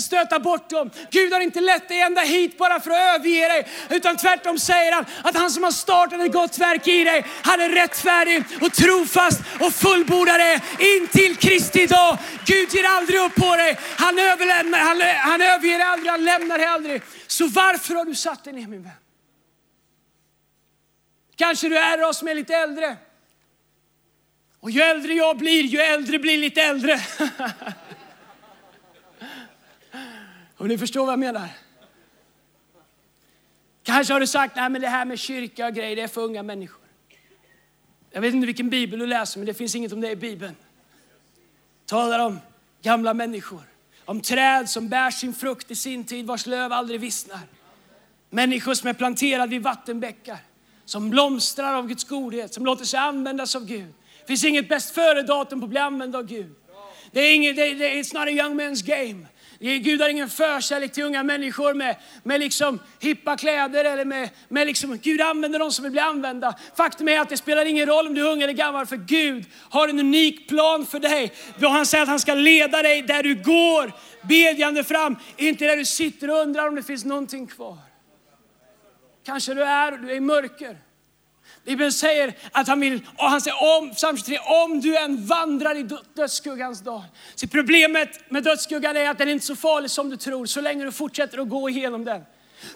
[0.00, 0.90] stöta bort dem.
[1.10, 4.92] Gud har inte lett dig ända hit bara för att överge dig, utan tvärtom säger
[4.92, 8.72] han att han som har startat ett gott verk i dig, han är rättfärdig och
[8.72, 12.18] trofast och fullbordar det in till Kristi dag.
[12.46, 13.78] Gud ger aldrig upp på dig.
[13.96, 17.02] Han, överlämnar, han, han överger dig aldrig, han lämnar dig aldrig.
[17.26, 18.92] Så varför har du satt dig ner min vän?
[21.36, 22.96] Kanske du är oss som är lite äldre.
[24.62, 27.00] Och ju äldre jag blir, ju äldre blir lite äldre.
[30.56, 31.48] Om ni förstår vad jag menar.
[33.82, 36.20] Kanske har du sagt, nej men det här med kyrka och grejer, det är för
[36.20, 36.84] unga människor.
[38.10, 40.56] Jag vet inte vilken bibel du läser, men det finns inget om det i bibeln.
[41.86, 42.40] Talar om
[42.82, 43.62] gamla människor,
[44.04, 47.40] om träd som bär sin frukt i sin tid, vars löv aldrig vissnar.
[48.30, 50.38] Människor som är planterade vid vattenbäckar,
[50.84, 53.94] som blomstrar av Guds godhet, som låter sig användas av Gud.
[54.22, 56.54] Det finns inget bäst före-datum på att bli använd av Gud.
[57.12, 59.26] Det är inget, det, det, it's not a young man's game.
[59.58, 63.84] Gud har ingen förkärlek till unga människor med, med liksom hippa kläder.
[63.84, 66.54] Eller med, med liksom, Gud använder dem som vill bli använda.
[66.76, 69.44] Faktum är att det spelar ingen roll om du är ung eller gammal, för Gud
[69.70, 71.32] har en unik plan för dig.
[71.60, 75.84] Han säger att han ska leda dig där du går, bedjande fram, inte där du
[75.84, 77.78] sitter och undrar om det finns någonting kvar.
[79.26, 80.78] Kanske du är, du är i mörker.
[81.64, 85.76] Bibeln säger att han vill, och han säger om, psalm 23, om du än vandrar
[85.76, 87.02] i dödsskuggans dal.
[87.34, 90.60] Så problemet med dödsskuggan är att den är inte så farlig som du tror, så
[90.60, 92.22] länge du fortsätter att gå igenom den.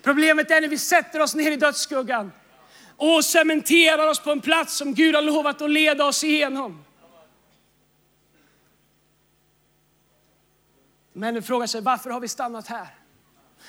[0.03, 2.33] Problemet är när vi sätter oss ner i dödsskuggan
[2.96, 6.85] och cementerar oss på en plats som Gud har lovat att leda oss igenom.
[11.12, 13.06] Men frågar sig, varför har vi stannat här?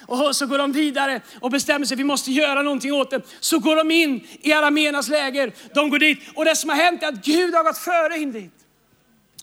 [0.05, 3.21] Och så går de vidare och bestämmer sig, vi måste göra någonting åt det.
[3.39, 5.51] Så går de in i Aramenas läger.
[5.73, 8.31] De går dit och det som har hänt är att Gud har gått före in
[8.31, 8.53] dit.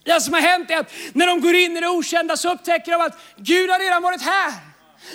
[0.05, 2.93] Det som har hänt är att när de går in i det okända så upptäcker
[2.93, 4.53] de att Gud har redan varit här.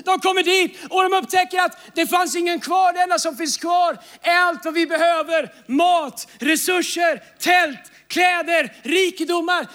[0.04, 2.93] De kommer dit och de upptäcker att det fanns ingen kvar.
[2.93, 5.54] Det enda som finns kvar är allt vad vi behöver.
[5.67, 9.67] Mat, resurser, tält, kläder, rikedomar.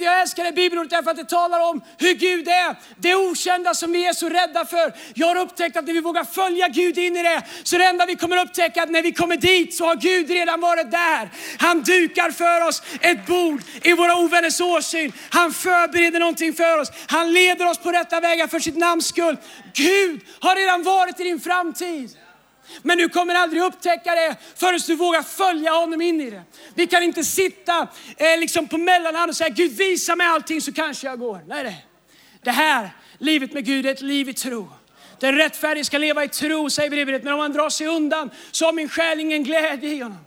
[0.00, 2.76] Jag älskar det bibelordet därför att det talar om hur Gud är.
[2.96, 4.94] Det okända som vi är så rädda för.
[5.14, 8.06] Jag har upptäckt att när vi vågar följa Gud in i det, så det enda
[8.06, 11.30] vi kommer upptäcka att när vi kommer dit så har Gud redan varit där.
[11.58, 15.12] Han dukar för oss ett bord i våra ovänners åsyn.
[15.30, 16.90] Han förbereder någonting för oss.
[17.06, 19.36] Han leder oss på rätta vägar för sitt namns skull.
[19.72, 22.10] Gud har redan varit i din framtid.
[22.82, 26.42] Men du kommer aldrig upptäcka det förrän du vågar följa honom in i det.
[26.74, 30.72] Vi kan inte sitta eh, liksom på mellanhand och säga Gud visa mig allting så
[30.72, 31.40] kanske jag går.
[31.46, 31.86] Nej, nej.
[32.42, 34.70] Det här livet med Gud är ett liv i tro.
[35.20, 37.24] Den rättfärdige ska leva i tro, säger brevet.
[37.24, 40.18] Men om han drar sig undan så har min själ ingen glädje i honom.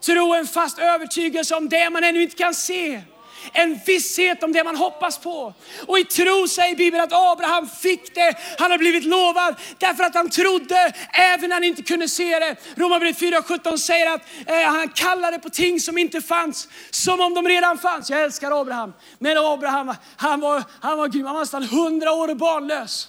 [0.00, 3.02] Tro är en fast övertygelse om det man ännu inte kan se.
[3.52, 5.54] En visshet om det man hoppas på.
[5.86, 10.14] Och i tro säger Bibeln att Abraham fick det han har blivit lovad därför att
[10.14, 12.56] han trodde även när han inte kunde se det.
[12.74, 17.48] Romarbrevet 4.17 säger att eh, han kallade på ting som inte fanns som om de
[17.48, 18.10] redan fanns.
[18.10, 18.92] Jag älskar Abraham.
[19.18, 21.26] Men Abraham han var, han var grym.
[21.26, 23.08] Han var nästan 100 år barnlös.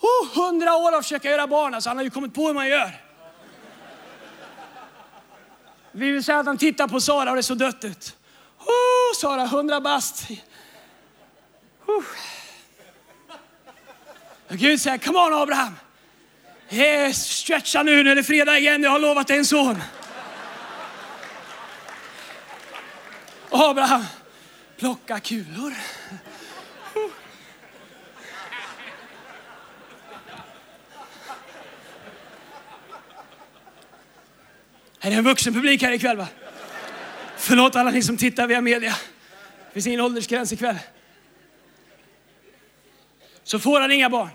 [0.00, 1.74] Oh, 100 år av att försöka göra barn.
[1.74, 2.90] Alltså, han har ju kommit på hur man gör.
[5.92, 8.16] Vi vill säga att han tittar på Sara och det såg dött ut.
[8.68, 10.28] Oh, Sara, hundra bast.
[11.86, 12.04] Oh.
[14.48, 15.74] Gud säger, come on Abraham.
[16.70, 19.82] Yes, stretcha nu, nu är det fredag igen, jag har lovat dig en son.
[23.50, 24.04] Abraham,
[24.76, 25.74] plocka kulor.
[35.00, 36.16] Är det en vuxen publik här ikväll?
[36.16, 36.26] Va?
[37.38, 38.90] Förlåt alla ni som tittar via media.
[39.66, 40.78] Det finns ingen åldersgräns ikväll.
[43.42, 44.28] Så får han inga barn.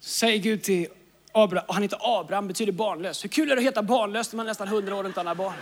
[0.00, 0.86] Så säger Gud till
[1.32, 3.24] Abraham, och han heter Abraham, betyder barnlös.
[3.24, 5.20] Hur kul är det att heta barnlös när man är nästan hundra år och inte
[5.20, 5.54] har några barn?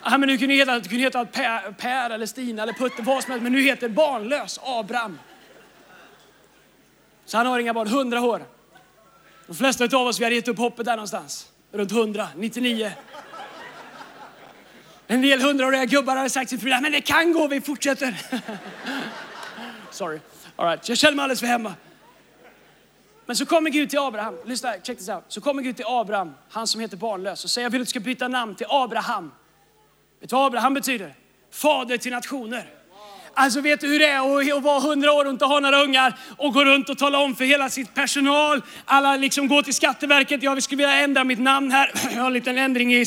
[0.00, 3.22] Ah, men du kunde heta, du kunde heta per, per eller Stina eller Putte, vad
[3.22, 5.18] som helst, men nu heter barnlös Abraham.
[7.24, 8.42] Så han har inga barn, hundra år.
[9.46, 11.52] De flesta av oss vi har gett upp hoppet där någonstans.
[11.72, 12.92] runt 100, 99.
[15.10, 18.14] En del hundraåriga gubbar hade sagt till fru, men det kan gå, vi fortsätter.
[19.90, 20.20] Sorry.
[20.56, 20.88] All right.
[20.88, 21.74] Jag känner mig alldeles för hemma.
[23.26, 25.24] Men så kommer Gud till Abraham, lyssna, check this out.
[25.28, 27.90] Så kommer Gud till Abraham, han som heter barnlös, och säger jag vill att du
[27.90, 29.32] ska byta namn till Abraham.
[30.20, 31.14] Vet du vad Abraham betyder?
[31.50, 32.77] Fader till nationer.
[33.40, 36.14] Alltså vet du hur det är att vara hundra år och inte ha några ungar
[36.36, 40.42] och gå runt och tala om för hela sitt personal, alla liksom går till Skatteverket,
[40.42, 43.04] jag skulle vilja ändra mitt namn här, jag har en liten ändring i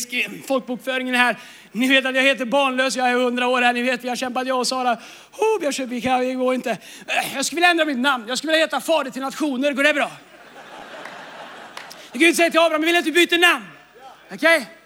[0.48, 1.38] folkbokföringen här.
[1.72, 4.16] Ni vet att jag heter barnlös, jag är hundra år här, ni vet vi har
[4.16, 4.94] kämpat jag och Sara.
[5.38, 6.78] Oh, jag köper, vi, kan, vi går inte.
[7.36, 9.94] Jag skulle vilja ändra mitt namn, jag skulle vilja heta Fader till nationer, går det
[9.94, 10.12] bra?
[12.14, 13.66] Gud säger till Abraham, jag vill att du byter namn.
[14.34, 14.58] Okej?
[14.58, 14.81] Okay?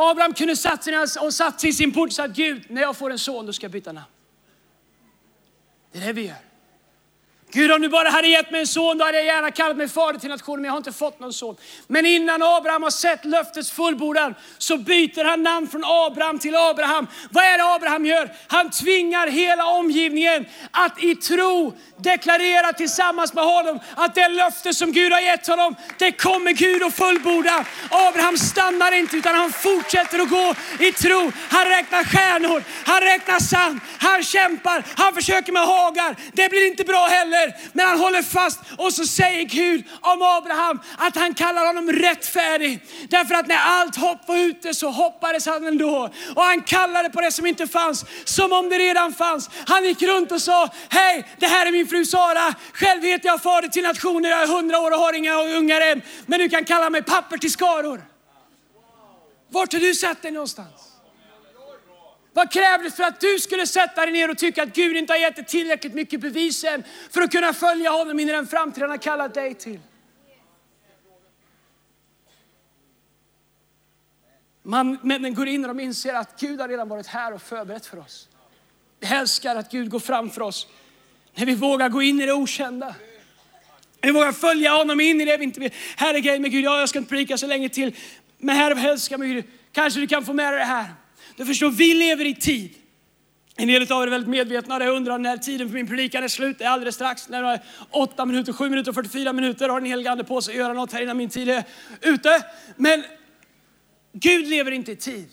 [0.00, 2.96] Abraham kunde satt sig och satt sig i sin port och sagt Gud, när jag
[2.96, 4.06] får en son då ska jag byta namn.
[5.92, 6.47] Det är det vi gör.
[7.52, 9.88] Gud om du bara hade gett mig en son då hade jag gärna kallat mig
[9.88, 11.56] fader till nationen men jag har inte fått någon son.
[11.86, 17.06] Men innan Abraham har sett löftets fullbordan så byter han namn från Abraham till Abraham.
[17.30, 18.30] Vad är det Abraham gör?
[18.46, 24.92] Han tvingar hela omgivningen att i tro deklarera tillsammans med honom att det löfte som
[24.92, 27.64] Gud har gett honom, det kommer Gud att fullborda.
[27.90, 31.32] Abraham stannar inte utan han fortsätter att gå i tro.
[31.50, 36.16] Han räknar stjärnor, han räknar sand, han kämpar, han försöker med hagar.
[36.32, 37.56] Det blir inte bra heller heller.
[37.72, 42.80] Men han håller fast och så säger Gud om Abraham att han kallar honom rättfärdig.
[43.08, 46.10] Därför att när allt hopp var ute så hoppades han ändå.
[46.36, 49.50] Och han kallade på det som inte fanns som om det redan fanns.
[49.66, 52.54] Han gick runt och sa, hej det här är min fru Sara.
[52.72, 56.02] Själv heter jag fader till nationer, jag är hundra år och har inga ungar än.
[56.26, 58.02] Men du kan kalla mig papper till skaror.
[59.50, 60.87] Vart har du satt dig någonstans?
[62.32, 65.18] Vad krävdes för att du skulle sätta dig ner och tycka att Gud inte har
[65.18, 68.82] gett dig tillräckligt mycket bevis än för att kunna följa honom in i den framtid
[68.82, 69.80] han har kallat dig till?
[74.62, 77.86] Man, männen går in och de inser att Gud har redan varit här och förberett
[77.86, 78.28] för oss.
[79.00, 80.66] Jag älskar att Gud går framför oss
[81.34, 82.94] när vi vågar gå in i det okända.
[84.00, 85.72] Vi vågar följa honom in i det vi inte vill.
[85.96, 87.96] Här är grejen med Gud, ja, jag ska inte predika så länge till.
[88.38, 89.44] Men här älskar mig Gud.
[89.72, 90.86] Kanske du kan få med dig det här.
[91.38, 92.74] Du förstår, vi lever i tid.
[93.56, 96.28] En del av er är väldigt medvetna och undrar när tiden för min predikan är
[96.28, 96.58] slut.
[96.58, 97.28] Det är alldeles strax.
[97.28, 100.42] När det är 8 minuter, 7 minuter och 44 minuter har den helige ande på
[100.42, 101.64] sig att göra något här innan min tid är
[102.00, 102.44] ute.
[102.76, 103.04] Men
[104.12, 105.28] Gud lever inte i tid.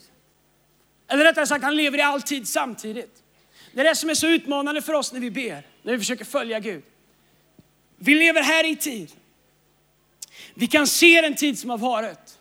[1.08, 3.22] Eller rättare sagt, han lever i all tid samtidigt.
[3.72, 6.24] Det är det som är så utmanande för oss när vi ber, när vi försöker
[6.24, 6.82] följa Gud.
[7.96, 9.12] Vi lever här i tid.
[10.54, 12.38] Vi kan se den tid som har varit.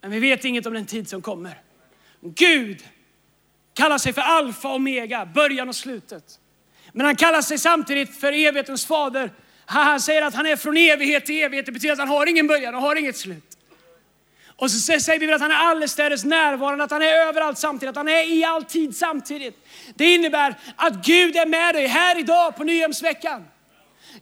[0.00, 1.62] Men vi vet inget om den tid som kommer.
[2.20, 2.84] Gud
[3.74, 6.24] kallar sig för alfa och omega, början och slutet.
[6.92, 9.30] Men han kallar sig samtidigt för evighetens fader.
[9.66, 11.66] Han säger att han är från evighet till evighet.
[11.66, 13.56] Det betyder att han har ingen början och har inget slut.
[14.56, 17.96] Och så säger Bibeln att han är allestädes närvarande, att han är överallt samtidigt, att
[17.96, 19.66] han är i all tid samtidigt.
[19.94, 23.44] Det innebär att Gud är med dig här idag på Nyhemsveckan.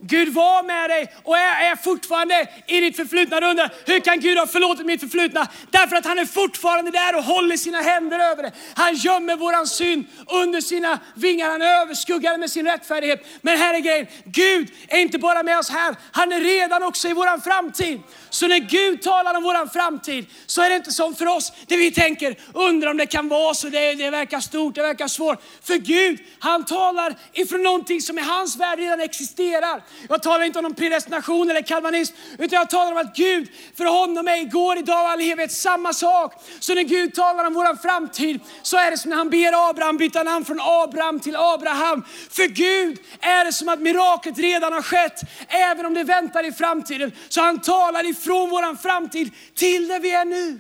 [0.01, 3.41] Gud var med dig och är, är fortfarande i ditt förflutna.
[3.41, 5.49] Du undrar, hur kan Gud ha förlåtit mitt förflutna?
[5.71, 8.53] Därför att han är fortfarande där och håller sina händer över det.
[8.75, 11.51] Han gömmer våran synd under sina vingar.
[11.51, 13.27] Han överskuggar med sin rättfärdighet.
[13.41, 17.09] Men här är grejen, Gud är inte bara med oss här, han är redan också
[17.09, 18.01] i våran framtid.
[18.31, 21.77] Så när Gud talar om våran framtid så är det inte som för oss, det
[21.77, 25.43] vi tänker, undrar om det kan vara så, det, det verkar stort, det verkar svårt.
[25.63, 29.78] För Gud, han talar ifrån någonting som i hans värld redan existerar.
[30.09, 33.85] Jag talar inte om någon predestination eller kalvanism, utan jag talar om att Gud, för
[33.85, 36.35] honom är igår, idag och all evighet samma sak.
[36.61, 39.97] Så när Gud talar om vår framtid så är det som när han ber Abraham
[39.97, 42.05] byta namn från Abraham till Abraham.
[42.31, 46.53] För Gud är det som att miraklet redan har skett, även om det väntar i
[46.53, 47.13] framtiden.
[47.29, 50.59] Så han talar ifrån vår framtid till där vi är nu.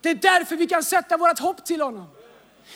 [0.00, 2.08] Det är därför vi kan sätta vårt hopp till honom.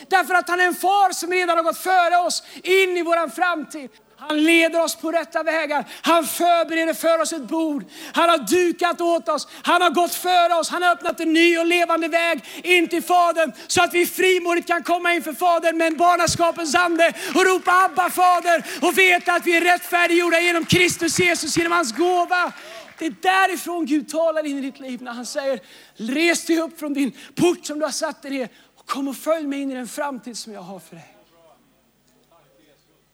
[0.09, 3.29] Därför att han är en far som redan har gått före oss in i vår
[3.29, 3.91] framtid.
[4.21, 5.85] Han leder oss på rätta vägar.
[6.03, 7.85] Han förbereder för oss ett bord.
[8.13, 9.49] Han har dukat åt oss.
[9.63, 10.71] Han har gått före oss.
[10.71, 14.67] Han har öppnat en ny och levande väg in till Fadern så att vi frimodigt
[14.67, 19.47] kan komma inför Fadern med en barnaskapens ande och ropa Abba Fader och veta att
[19.47, 22.53] vi är rättfärdiggjorda genom Kristus Jesus, genom hans gåva.
[22.99, 25.61] Det är därifrån Gud talar in i ditt liv när han säger,
[25.97, 29.17] res dig upp från din port som du har satt dig ner och kom och
[29.17, 31.17] följ mig in i den framtid som jag har för dig.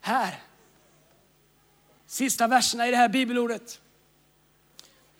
[0.01, 0.46] Här
[2.07, 3.81] sista verserna i det här bibelordet.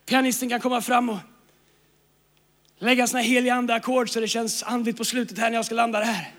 [0.05, 1.17] Pianisten kan komma fram och
[2.77, 5.99] lägga sina heliga ande-ackord så det känns andligt på slutet här när jag ska landa
[5.99, 6.31] det här.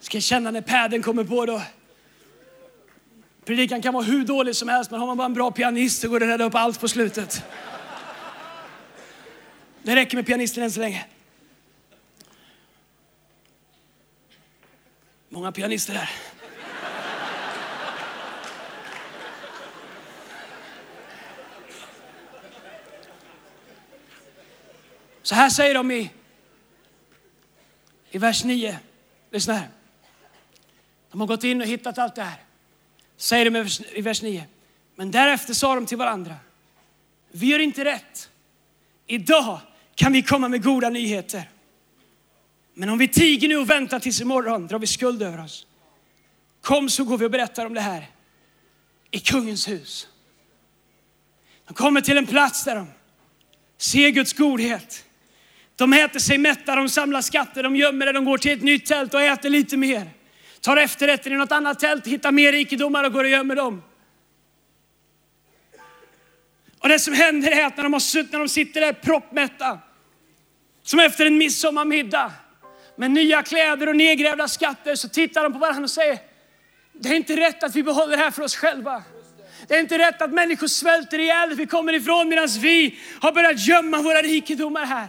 [0.00, 1.62] Ska känna när päden kommer på då.
[3.44, 6.08] Predikan kan vara hur dålig som helst men har man bara en bra pianist så
[6.08, 7.42] går det att rädda upp allt på slutet.
[9.82, 11.06] Det räcker med pianisten än så länge.
[15.28, 16.10] Många pianister här.
[25.24, 26.10] Så här säger de i,
[28.10, 28.78] i vers 9.
[29.30, 29.68] Lyssna här.
[31.10, 32.42] De har gått in och hittat allt det här.
[33.16, 34.46] Säger de i vers 9.
[34.94, 36.36] Men därefter sa de till varandra.
[37.30, 38.30] Vi gör inte rätt.
[39.06, 39.60] Idag
[39.94, 41.50] kan vi komma med goda nyheter.
[42.74, 45.66] Men om vi tiger nu och väntar tills imorgon drar vi skuld över oss.
[46.60, 48.10] Kom så går vi och berättar om det här
[49.10, 50.08] i kungens hus.
[51.66, 52.86] De kommer till en plats där de
[53.78, 55.04] ser Guds godhet.
[55.76, 58.86] De äter sig mätta, de samlar skatter, de gömmer det, de går till ett nytt
[58.86, 60.10] tält och äter lite mer.
[60.60, 63.82] Tar efterrätten i något annat tält, hittar mer rikedomar och går och gömmer dem.
[66.78, 69.78] Och det som händer är att när de, har när de sitter där proppmätta,
[70.82, 72.32] som efter en midsommarmiddag
[72.96, 76.18] med nya kläder och nedgrävda skatter, så tittar de på varandra och säger,
[76.92, 79.02] det är inte rätt att vi behåller det här för oss själva.
[79.68, 83.66] Det är inte rätt att människor svälter ihjäl, vi kommer ifrån medan vi har börjat
[83.66, 85.08] gömma våra rikedomar här.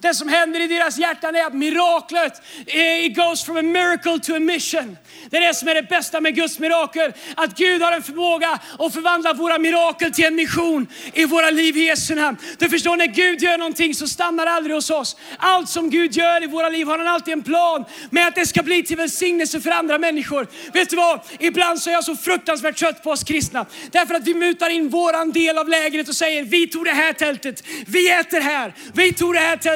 [0.00, 4.18] Det som händer i deras hjärtan är att miraklet, eh, it goes from a miracle
[4.18, 4.96] to a mission.
[5.30, 7.12] Det är det som är det bästa med Guds mirakel.
[7.34, 11.76] Att Gud har en förmåga att förvandla våra mirakel till en mission i våra liv
[11.76, 12.36] i Jesu namn.
[12.58, 15.16] Du förstår, när Gud gör någonting så stannar det aldrig hos oss.
[15.38, 18.46] Allt som Gud gör i våra liv har han alltid en plan med att det
[18.46, 20.46] ska bli till välsignelse för andra människor.
[20.72, 21.20] Vet du vad?
[21.38, 23.66] Ibland så är jag så fruktansvärt trött på oss kristna.
[23.90, 27.12] Därför att vi mutar in våran del av lägret och säger, vi tog det här
[27.12, 29.73] tältet, vi äter här, vi tog det här tältet,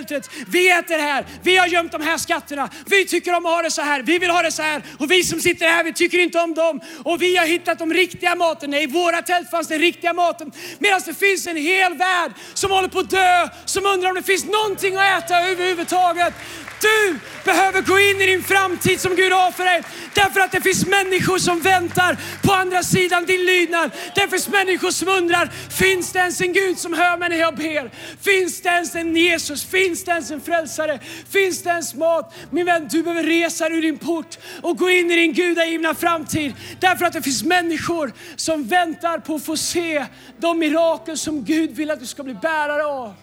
[0.49, 3.71] vi äter här, vi har gömt de här skatterna, vi tycker om att ha det
[3.71, 6.19] så här, vi vill ha det så här och vi som sitter här, vi tycker
[6.19, 8.71] inte om dem och vi har hittat de riktiga maten.
[8.71, 10.53] Nej, i våra tält fanns den riktiga maten.
[10.79, 14.23] Medan det finns en hel värld som håller på att dö, som undrar om det
[14.23, 16.35] finns någonting att äta överhuvudtaget.
[16.81, 19.83] Du behöver gå in i din framtid som Gud har för dig.
[20.15, 23.91] Därför att det finns människor som väntar på andra sidan din lydnad.
[24.15, 27.57] Det finns människor som undrar, finns det ens en Gud som hör mig när jag
[27.57, 27.91] ber?
[28.23, 29.65] Finns det ens en Jesus?
[29.65, 30.99] Finns Finns det ens en frälsare?
[31.29, 32.35] Finns det ens mat?
[32.51, 36.55] Min vän, du behöver resa ur din port och gå in i din gudagivna framtid.
[36.81, 40.07] Därför att det finns människor som väntar på att få se
[40.39, 43.15] de mirakel som Gud vill att du ska bli bärare av.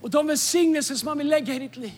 [0.00, 1.92] Och de välsignelser som han vill lägga i ditt liv.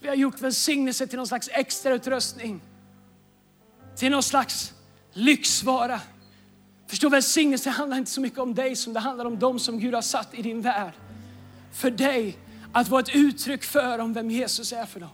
[0.00, 2.60] Vi har gjort välsignelse till någon slags extrautrustning.
[3.96, 4.72] Till någon slags
[5.12, 6.00] lyxvara.
[6.86, 9.94] Förstå, välsignelse handlar inte så mycket om dig som det handlar om dem som Gud
[9.94, 10.92] har satt i din värld.
[11.74, 12.36] För dig
[12.72, 15.08] att vara ett uttryck för om vem Jesus är för dem.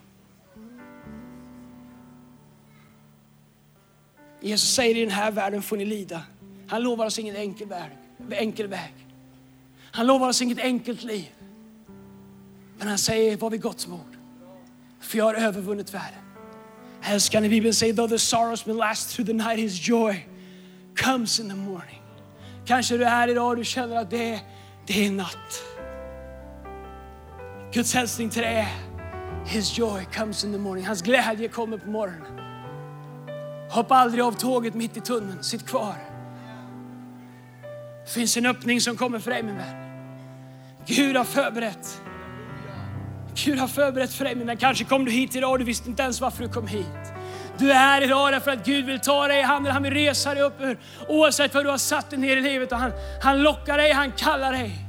[4.41, 6.23] Jesus säger i den här världen får ni lida.
[6.69, 7.91] Han lovar oss ingen enkel väg.
[8.31, 8.95] Enkel väg.
[9.93, 11.29] Han lovar oss inget enkelt liv.
[12.79, 14.17] Men han säger, var vid gott mod.
[15.01, 16.21] För jag har övervunnit världen.
[17.03, 20.27] Älskande Bibeln säger, though the sorrows may last through the night, his joy
[20.97, 22.03] comes in the morning.
[22.67, 24.41] Kanske du är här idag och du känner att det
[24.87, 25.70] det är natt.
[27.73, 28.69] Guds hälsning till dig är,
[29.47, 30.87] his joy comes in the morning.
[30.87, 32.41] Hans glädje kommer på morgonen.
[33.71, 35.95] Hoppa aldrig av tåget mitt i tunneln, sitt kvar.
[38.05, 39.75] Det finns en öppning som kommer för dig min vän.
[40.87, 42.01] Gud har förberett
[43.45, 44.57] Gud har förberett för dig min vän.
[44.57, 47.13] Kanske kom du hit idag och du visste inte ens varför du kom hit.
[47.59, 50.35] Du är här idag därför att Gud vill ta dig i handen, han vill resa
[50.35, 52.73] dig upp ur, oavsett vad du har satt dig ner i livet.
[52.73, 52.93] Och han,
[53.23, 54.87] han lockar dig, han kallar dig.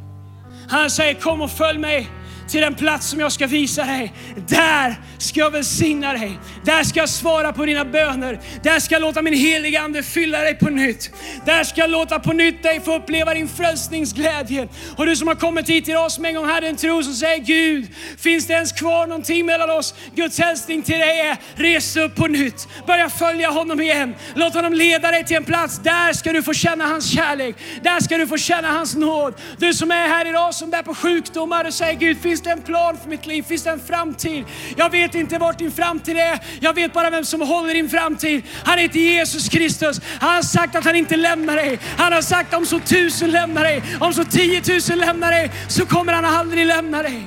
[0.70, 2.10] Han säger kom och följ mig
[2.52, 4.14] till den plats som jag ska visa dig.
[4.48, 6.40] Där ska jag välsigna dig.
[6.66, 8.40] Där ska jag svara på dina böner.
[8.64, 11.12] Där ska jag låta min heliga Ande fylla dig på nytt.
[11.46, 14.68] Där ska jag låta på nytt dig få uppleva din frälsningsglädje.
[14.98, 17.38] Och du som har kommit hit idag som en gång hade en tro som säger
[17.44, 17.88] Gud,
[18.18, 19.94] finns det ens kvar någonting mellan oss?
[20.16, 22.68] Guds hälsning till dig är, res upp på nytt.
[22.88, 24.16] Börja följa honom igen.
[24.36, 25.80] Låt honom leda dig till en plats.
[25.84, 27.56] Där ska du få känna hans kärlek.
[27.84, 29.34] Där ska du få känna hans nåd.
[29.58, 32.62] Du som är här idag som bär på sjukdomar och säger Gud, finns Finns det
[32.62, 33.44] en plan för mitt liv?
[33.44, 34.46] Finns det en framtid?
[34.78, 36.40] Jag vet inte vart din framtid är.
[36.62, 38.44] Jag vet bara vem som håller din framtid.
[38.66, 40.02] Han heter Jesus Kristus.
[40.20, 41.80] Han har sagt att han inte lämnar dig.
[41.98, 46.14] Han har sagt om så tusen lämnar dig, om så tiotusen lämnar dig, så kommer
[46.14, 47.24] han aldrig lämna dig.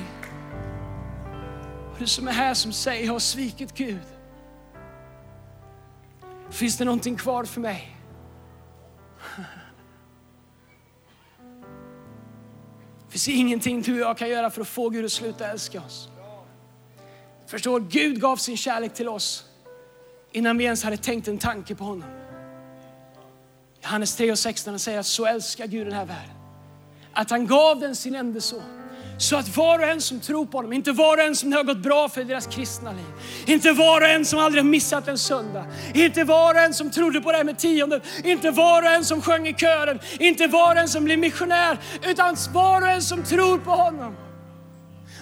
[1.99, 4.01] du som är här som säger, jag har svikit Gud.
[6.49, 7.97] Finns det någonting kvar för mig?
[13.15, 16.09] Finns ingenting du och jag kan göra för att få Gud att sluta älska oss.
[17.47, 19.45] Förstår, Gud gav sin kärlek till oss
[20.31, 22.09] innan vi ens hade tänkt en tanke på honom.
[23.83, 26.35] Johannes 3 och 16 säger att så älskar Gud den här världen.
[27.13, 28.84] Att han gav den sin enda son.
[29.17, 31.55] Så att var och en som tror på honom, inte var och en som det
[31.57, 33.05] har gått bra för i deras kristna liv,
[33.45, 36.91] inte var och en som aldrig har missat en söndag, inte var och en som
[36.91, 40.47] trodde på det här med tionde, inte var och en som sjöng i kören, inte
[40.47, 44.15] var och en som blev missionär, utan var och en som tror på honom.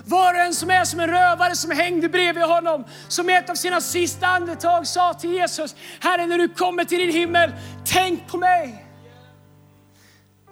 [0.05, 3.49] Var och en som är som en rövare som hängde bredvid honom, som i ett
[3.49, 7.51] av sina sista andetag sa till Jesus, Herre när du kommer till din himmel,
[7.85, 8.82] tänk på mig.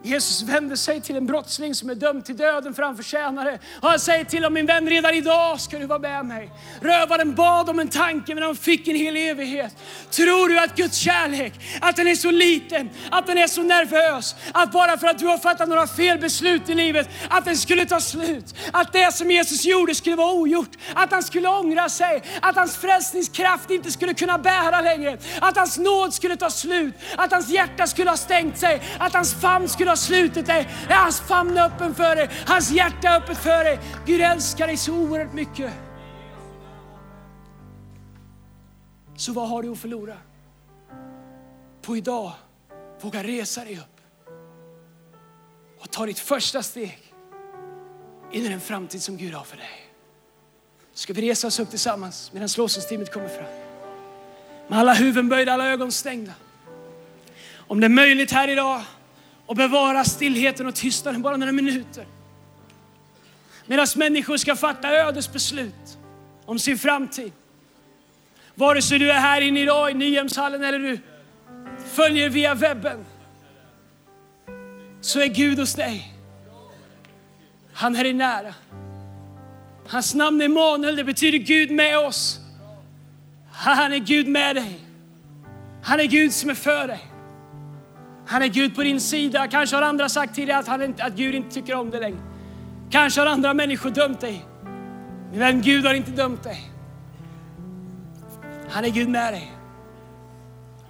[0.04, 3.60] Jesus vänder sig till en brottsling som är dömd till döden för han förtjänar det.
[3.82, 6.52] Och han säger till honom, min vän redan idag ska du vara med mig.
[6.82, 9.76] Rövaren bad om en tanke men han fick en hel evighet.
[10.10, 14.36] Tror du att Guds kärlek, att den är så liten, att den är så nervös,
[14.52, 17.86] att bara för att du har fattat några fel beslut i livet, att den skulle
[17.86, 18.56] ta slut.
[18.72, 22.78] Att det som Jesus gjorde skulle vara ogjort, att han skulle ångra sig, att hans
[22.78, 27.88] frälsningskraft inte skulle kunna bära längre, att hans nåd skulle ta slut, att hans hjärta
[27.88, 30.68] skulle ha stängt sig, att hans famn skulle vad slutet är.
[30.90, 33.80] Är hans famn öppen för dig, hans hjärta är öppet för dig.
[34.06, 35.72] Gud älskar dig så oerhört mycket.
[39.18, 40.18] Så vad har du att förlora?
[41.82, 42.34] På idag,
[43.02, 44.02] våga resa dig upp
[45.80, 47.14] och ta ditt första steg
[48.32, 49.92] in i den framtid som Gud har för dig.
[50.94, 53.46] Ska vi resa oss upp tillsammans medan lovsångsteamet kommer fram.
[54.68, 56.34] Med alla huvuden böjda, alla ögon stängda.
[57.56, 58.82] Om det är möjligt här idag
[59.52, 62.06] och bevara stillheten och tystnaden bara några minuter.
[63.66, 65.98] Medan människor ska fatta ödesbeslut
[66.46, 67.32] om sin framtid.
[68.56, 71.00] Vare sig du är här inne idag i Nyhemshallen eller du
[71.86, 73.06] följer via webben
[75.02, 76.14] så är Gud hos dig.
[77.74, 78.54] Han är dig nära.
[79.88, 82.40] Hans namn är Emanuel, det betyder Gud med oss.
[83.52, 84.80] Han är Gud med dig.
[85.84, 87.11] Han är Gud som är för dig.
[88.32, 89.48] Han är Gud på din sida.
[89.48, 92.20] Kanske har andra sagt till dig att, han, att Gud inte tycker om dig längre.
[92.90, 94.46] Kanske har andra människor dömt dig.
[95.34, 96.72] Men Gud har inte dömt dig.
[98.70, 99.52] Han är Gud med dig.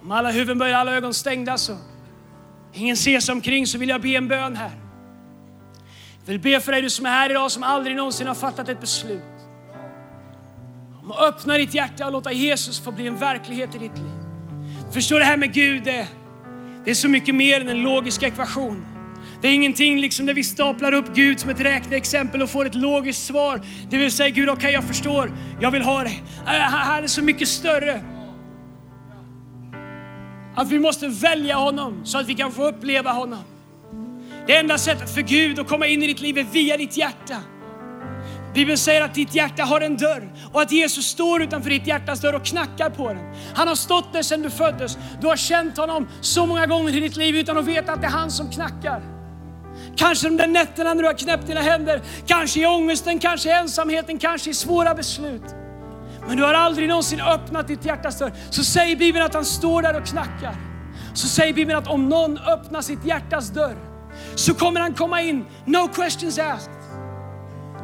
[0.02, 1.76] Om alla huvuden böjda, alla ögon stängda så
[2.72, 4.70] ingen ser sig omkring så vill jag be en bön här.
[6.24, 8.68] Jag vill be för dig du som är här idag som aldrig någonsin har fattat
[8.68, 9.22] ett beslut.
[11.02, 14.12] Om att öppna ditt hjärta och låta Jesus få bli en verklighet i ditt liv.
[14.92, 16.08] Förstår det här med Gud, det
[16.84, 18.84] det är så mycket mer än en logisk ekvation.
[19.40, 22.74] Det är ingenting liksom där vi staplar upp Gud som ett räkneexempel och får ett
[22.74, 23.60] logiskt svar.
[23.90, 26.12] Det vill säga Gud, okej okay, jag förstår, jag vill ha det.
[26.46, 28.00] Äh, Han är så mycket större.
[30.54, 33.44] Att vi måste välja honom så att vi kan få uppleva honom.
[34.46, 37.36] Det enda sättet för Gud att komma in i ditt liv är via ditt hjärta.
[38.54, 42.20] Bibeln säger att ditt hjärta har en dörr och att Jesus står utanför ditt hjärtas
[42.20, 43.34] dörr och knackar på den.
[43.54, 44.98] Han har stått där sedan du föddes.
[45.20, 48.06] Du har känt honom så många gånger i ditt liv utan att veta att det
[48.06, 49.02] är han som knackar.
[49.96, 53.52] Kanske de där nätterna när du har knäppt dina händer, kanske i ångesten, kanske i
[53.52, 55.54] ensamheten, kanske i svåra beslut.
[56.28, 58.32] Men du har aldrig någonsin öppnat ditt hjärtas dörr.
[58.50, 60.56] Så säger Bibeln att han står där och knackar.
[61.14, 63.76] Så säger Bibeln att om någon öppnar sitt hjärtas dörr
[64.34, 66.81] så kommer han komma in, no questions asked.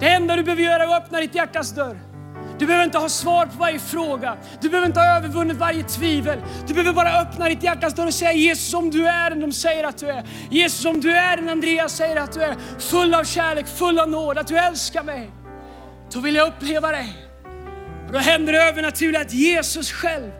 [0.01, 1.99] Det enda du behöver göra är att öppna ditt hjärtas dörr.
[2.59, 4.37] Du behöver inte ha svar på varje fråga.
[4.61, 6.39] Du behöver inte ha övervunnit varje tvivel.
[6.67, 9.53] Du behöver bara öppna ditt hjärtas dörr och säga Jesus om du är den de
[9.53, 10.25] säger att du är.
[10.51, 12.57] Jesus om du är den Andreas säger att du är.
[12.79, 15.31] Full av kärlek, full av nåd, att du älskar mig.
[16.13, 17.17] Då vill jag uppleva dig.
[18.07, 20.31] Och då händer det övernaturligt att Jesus själv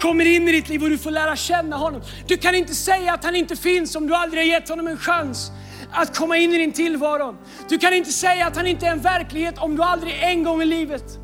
[0.00, 2.02] kommer in i ditt liv och du får lära känna honom.
[2.26, 4.96] Du kan inte säga att han inte finns om du aldrig har gett honom en
[4.96, 5.52] chans
[5.92, 7.36] att komma in i din tillvaro.
[7.68, 10.62] Du kan inte säga att han inte är en verklighet om du aldrig en gång
[10.62, 11.18] i livet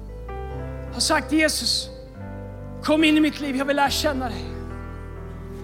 [0.92, 1.88] har sagt Jesus,
[2.82, 4.44] kom in i mitt liv, jag vill lära känna dig.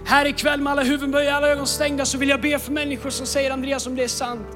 [0.05, 3.09] Här ikväll med alla huvuden böjda, alla ögon stängda så vill jag be för människor
[3.09, 4.47] som säger Andreas om det är sant.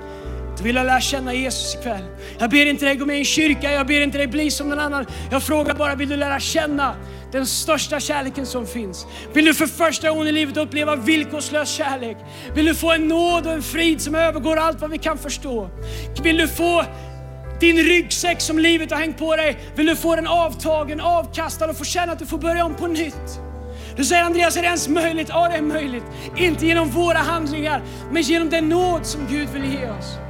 [0.58, 2.04] Du vill lära känna Jesus ikväll.
[2.40, 4.70] Jag ber inte dig gå med i en kyrka, jag ber inte dig bli som
[4.70, 5.06] någon annan.
[5.32, 6.96] Jag frågar bara, vill du lära känna
[7.32, 9.08] den största kärleken som finns.
[9.34, 12.18] Vill du för första gången i livet uppleva villkorslös kärlek?
[12.56, 15.70] Vill du få en nåd och en frid som övergår allt vad vi kan förstå?
[16.24, 16.86] Vill du få
[17.60, 21.78] din ryggsäck som livet har hängt på dig, vill du få den avtagen, avkastad och
[21.78, 23.40] få känna att du får börja om på nytt?
[23.96, 25.28] Du säger Andreas, är det ens möjligt?
[25.30, 26.04] Ja, det är möjligt.
[26.36, 27.82] Inte genom våra handlingar,
[28.12, 30.27] men genom den nåd som Gud vill ge oss.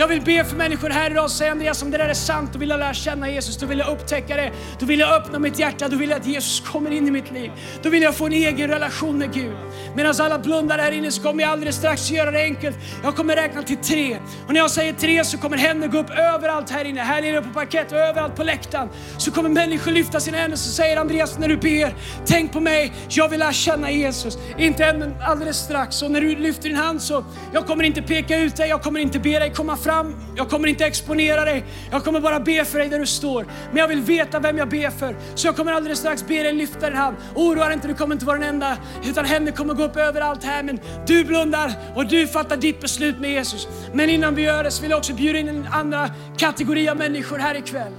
[0.00, 2.52] Jag vill be för människor här idag och säga Andreas, om det där är sant,
[2.52, 4.52] då vill jag lära känna Jesus, då vill jag upptäcka det.
[4.78, 7.30] Då vill jag öppna mitt hjärta, då vill jag att Jesus kommer in i mitt
[7.30, 7.50] liv.
[7.82, 9.56] Då vill jag få en egen relation med Gud.
[9.96, 12.76] Medan alla blundar här inne så kommer jag alldeles strax göra det enkelt.
[13.02, 14.18] Jag kommer räkna till tre.
[14.46, 17.00] Och när jag säger tre så kommer händer gå upp överallt här inne.
[17.00, 18.88] Här nere på parkett och överallt på läktaren.
[19.18, 21.94] Så kommer människor lyfta sina händer och säger Andreas, när du ber,
[22.26, 22.92] tänk på mig.
[23.08, 24.38] Jag vill lära känna Jesus.
[24.58, 26.02] Inte än, men alldeles strax.
[26.02, 29.00] Och när du lyfter din hand så, jag kommer inte peka ut dig, jag kommer
[29.00, 31.64] inte be dig komma fram fram, jag kommer inte exponera dig.
[31.90, 33.46] Jag kommer bara be för dig där du står.
[33.68, 35.16] Men jag vill veta vem jag ber för.
[35.34, 37.16] Så jag kommer alldeles strax be dig lyfta din hand.
[37.34, 38.76] Oroa dig inte, du kommer inte vara den enda.
[39.04, 40.62] Utan händer kommer gå upp överallt här.
[40.62, 43.68] Men du blundar och du fattar ditt beslut med Jesus.
[43.92, 46.96] Men innan vi gör det så vill jag också bjuda in en andra kategori av
[46.96, 47.92] människor här ikväll.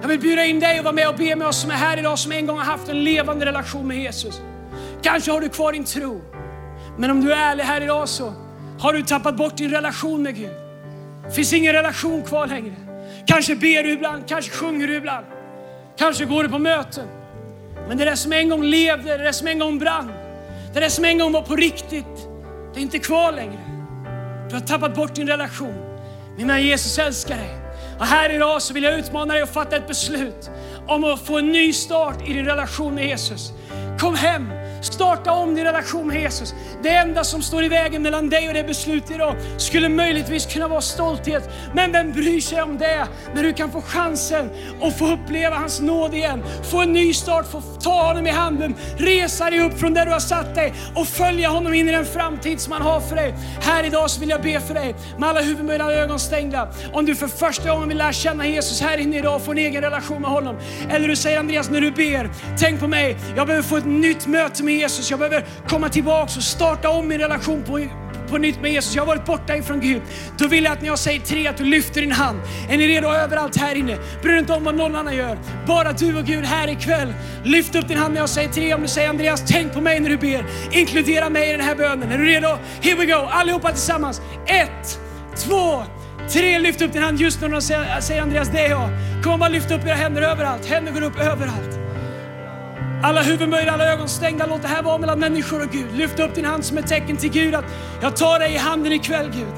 [0.00, 1.98] Jag vill bjuda in dig att vara med och be med oss som är här
[1.98, 4.40] idag, som en gång har haft en levande relation med Jesus.
[5.02, 6.20] Kanske har du kvar din tro.
[6.98, 8.34] Men om du är ärlig här idag så
[8.80, 10.69] har du tappat bort din relation med Gud.
[11.30, 12.74] Det finns ingen relation kvar längre.
[13.26, 15.26] Kanske ber du ibland, kanske sjunger du ibland.
[15.98, 17.06] Kanske går du på möten.
[17.88, 20.12] Men det där som en gång levde, det där som en gång brann,
[20.74, 22.28] det där som en gång var på riktigt,
[22.74, 23.58] det är inte kvar längre.
[24.48, 25.74] Du har tappat bort din relation.
[26.38, 27.50] Men Jesus älskar dig.
[27.98, 30.50] Och här idag så vill jag utmana dig att fatta ett beslut
[30.86, 33.52] om att få en ny start i din relation med Jesus.
[33.98, 34.48] Kom hem
[34.80, 36.54] Starta om din relation med Jesus.
[36.82, 40.68] Det enda som står i vägen mellan dig och det beslutet idag skulle möjligtvis kunna
[40.68, 41.50] vara stolthet.
[41.74, 44.50] Men vem bryr sig om det när du kan få chansen
[44.82, 46.44] att få uppleva hans nåd igen.
[46.70, 50.12] Få en ny start, få ta honom i handen, resa dig upp från där du
[50.12, 53.34] har satt dig och följa honom in i den framtid som han har för dig.
[53.60, 56.68] Här idag så vill jag be för dig med alla huvuden och ögon stängda.
[56.92, 59.58] Om du för första gången vill lära känna Jesus här inne idag och få en
[59.58, 60.56] egen relation med honom.
[60.90, 63.16] Eller du säger Andreas, när du ber, tänk på mig.
[63.36, 65.10] Jag behöver få ett nytt möte med Jesus.
[65.10, 67.86] Jag behöver komma tillbaka och starta om min relation på,
[68.30, 68.94] på nytt med Jesus.
[68.94, 70.02] Jag har varit borta ifrån Gud.
[70.38, 72.38] Då vill jag att när jag säger tre att du lyfter din hand.
[72.68, 73.98] Är ni redo överallt här inne?
[74.22, 75.38] Bryr dig inte om vad någon annan gör.
[75.66, 77.14] Bara du och Gud här ikväll.
[77.44, 78.74] Lyft upp din hand när jag säger tre.
[78.74, 80.44] Om du säger Andreas, tänk på mig när du ber.
[80.70, 82.12] Inkludera mig i den här bönen.
[82.12, 82.58] Är du redo?
[82.82, 83.28] Here we go.
[83.30, 84.20] Allihopa tillsammans.
[84.46, 84.98] Ett,
[85.36, 85.84] två,
[86.28, 86.58] tre.
[86.58, 88.90] Lyft upp din hand just när de säger, säger Andreas, det är jag.
[89.24, 90.66] Kom bara lyft upp era händer överallt.
[90.66, 91.79] Händer går upp överallt.
[93.02, 94.46] Alla huvuden böjda, alla ögon stängda.
[94.46, 95.92] Låt det här vara mellan människor och Gud.
[95.92, 97.64] Lyft upp din hand som ett tecken till Gud att
[98.02, 99.54] jag tar dig i handen ikväll Gud.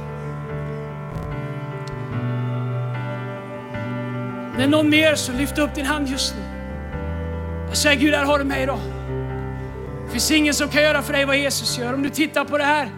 [4.58, 6.42] När någon mer så lyft upp din hand just nu.
[7.68, 8.80] Jag säger Gud, här har du mig idag.
[10.06, 11.94] Det finns ingen som kan göra för dig vad Jesus gör.
[11.94, 12.88] Om du tittar på det här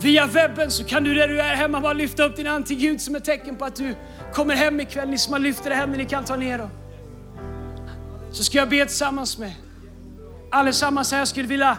[0.00, 2.78] via webben så kan du där du är hemma bara lyfta upp din hand till
[2.78, 3.94] Gud som ett tecken på att du
[4.32, 5.08] kommer hem ikväll.
[5.08, 6.70] Ni som har lyft era händer, ni kan ta ner dem
[8.30, 9.52] så ska jag be tillsammans med
[10.50, 11.18] allesammans här.
[11.18, 11.78] Jag skulle vilja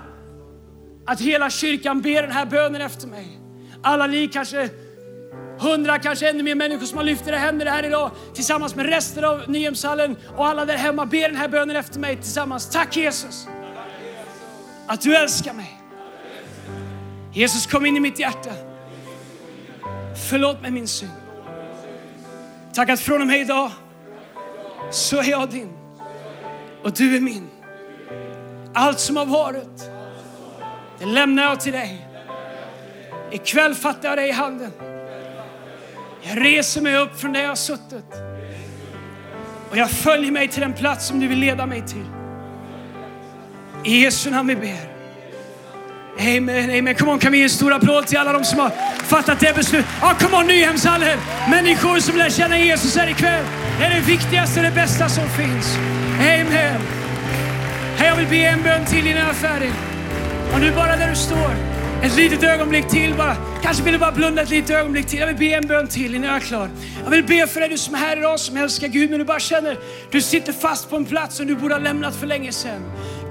[1.05, 3.39] att hela kyrkan ber den här bönen efter mig.
[3.81, 4.69] Alla ni kanske
[5.59, 9.25] hundra, kanske ännu mer människor som har lyft era händer här idag tillsammans med resten
[9.25, 11.05] av Nyhemshallen och alla där hemma.
[11.05, 12.69] Ber den här bönen efter mig tillsammans.
[12.69, 13.47] Tack Jesus
[14.87, 15.81] att du älskar mig.
[17.33, 18.51] Jesus kom in i mitt hjärta.
[20.29, 21.11] Förlåt mig min synd.
[22.73, 23.71] Tack att från och med idag
[24.91, 25.78] så är jag din
[26.83, 27.49] och du är min.
[28.73, 29.91] Allt som har varit,
[30.99, 32.07] det lämnar jag till dig.
[33.31, 34.71] Ikväll fattar jag dig i handen.
[36.21, 38.13] Jag reser mig upp från där jag har suttit.
[39.69, 42.05] Och jag följer mig till den plats som du vill leda mig till.
[43.83, 44.89] I Jesu namn vi ber.
[46.19, 46.95] Amen, amen.
[46.95, 48.69] Kom on, kan vi ge en stor applåd till alla de som har
[49.03, 49.89] fattat det beslutet?
[50.01, 51.19] Ja, oh, on Nyhemshallen!
[51.49, 53.45] Människor som lär känna Jesus här ikväll.
[53.79, 55.77] Det är det viktigaste och det bästa som finns.
[56.19, 56.81] Amen.
[57.97, 59.71] Hey, jag vill be en bön till innan jag är färdig.
[60.53, 61.51] Och nu bara där du står,
[62.03, 63.35] ett litet ögonblick till bara.
[63.61, 65.19] Kanske vill du bara blunda ett litet ögonblick till.
[65.19, 66.69] Jag vill be en bön till innan jag är klar.
[67.03, 69.25] Jag vill be för dig, du som är här idag, som älskar Gud, men du
[69.25, 69.77] bara känner,
[70.11, 72.81] du sitter fast på en plats som du borde ha lämnat för länge sedan.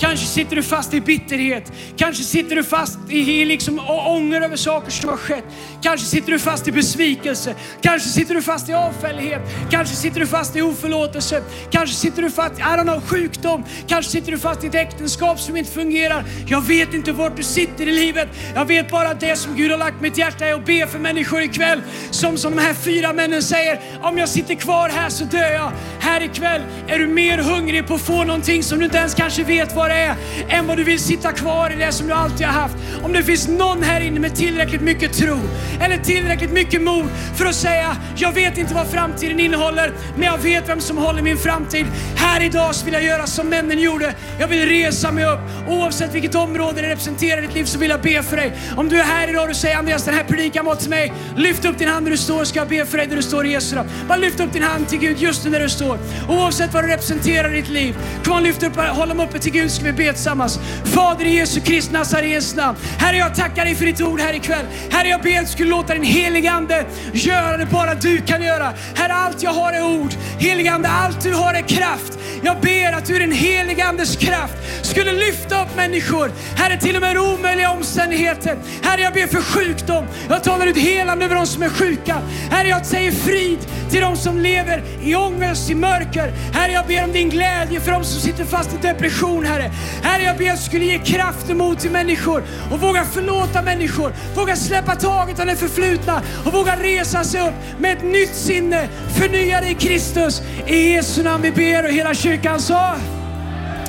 [0.01, 1.73] Kanske sitter du fast i bitterhet.
[1.97, 5.45] Kanske sitter du fast i liksom ånger över saker som har skett.
[5.83, 7.55] Kanske sitter du fast i besvikelse.
[7.81, 9.43] Kanske sitter du fast i avfällighet.
[9.71, 11.43] Kanske sitter du fast i oförlåtelse.
[11.71, 13.65] Kanske sitter du fast i, I don't know, sjukdom.
[13.89, 16.25] Kanske sitter du fast i ett äktenskap som inte fungerar.
[16.47, 18.29] Jag vet inte vart du sitter i livet.
[18.55, 20.99] Jag vet bara det som Gud har lagt mig mitt hjärta är att be för
[20.99, 21.83] människor ikväll.
[22.11, 25.73] Som, som de här fyra männen säger, om jag sitter kvar här så dör jag.
[26.01, 29.45] Här ikväll är du mer hungrig på att få någonting som du inte ens kanske
[29.45, 30.17] vet vad det är,
[30.49, 32.75] än vad du vill sitta kvar i det som du alltid har haft.
[33.03, 35.39] Om det finns någon här inne med tillräckligt mycket tro
[35.81, 37.07] eller tillräckligt mycket mod
[37.37, 41.23] för att säga, jag vet inte vad framtiden innehåller, men jag vet vem som håller
[41.23, 41.87] min framtid.
[42.17, 44.15] Här idag så vill jag göra som männen gjorde.
[44.41, 45.41] Jag vill resa mig upp.
[45.69, 48.53] Oavsett vilket område det representerar i ditt liv så vill jag be för dig.
[48.77, 51.13] Om du är här idag och säger Andreas, den här predikan var till mig.
[51.37, 53.47] Lyft upp din hand där du står ska jag be för dig där du står
[53.47, 53.91] i Jesu namn.
[54.09, 55.99] Bara lyft upp din hand till Gud just nu där du står.
[56.29, 57.97] Oavsett vad du representerar i ditt liv.
[58.25, 60.59] Kom och lyft upp, håll dem uppe till Gud ska vi be tillsammans.
[60.85, 62.79] Fader i Jesu Kristi Nazarens namn.
[62.99, 64.67] Herre, jag tackar dig för ditt ord här ikväll.
[64.91, 68.43] Herre, jag ber att du skulle låta din helige Ande göra det bara du kan
[68.43, 68.73] göra.
[68.95, 70.13] Herre, allt jag har är ord.
[70.39, 72.19] Helige Ande, allt du har är kraft.
[72.43, 76.33] Jag ber att du i den helige Andes kraft skulle lyfta upp människor.
[76.57, 78.59] Herre, till och med omöjliga omständigheter.
[78.83, 79.98] Herre, jag ber för sjukdom.
[80.29, 82.17] Jag talar ut helande över de som är sjuka.
[82.51, 83.59] Herre, jag säger frid
[83.91, 86.33] till de som lever i ångest, i mörker.
[86.53, 89.71] Herre, jag ber om din glädje för de som sitter fast i depression, Herre.
[90.03, 92.43] Herre, jag ber att du skulle ge kraft och mod till människor
[92.73, 94.13] och våga förlåta människor.
[94.37, 98.89] Våga släppa taget om det förflutna och våga resa sig upp med ett nytt sinne,
[99.19, 100.43] förnyade i Kristus.
[100.67, 102.97] I Jesu namn vi ber och hela kyrkan sa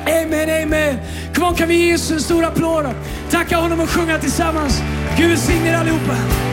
[0.06, 0.98] Amen, amen.
[1.34, 2.86] Kom on, kan vi ge Jesus en stor applåd?
[3.30, 4.82] Tacka honom och sjunga tillsammans.
[5.20, 6.49] Gud välsigne er allihopa.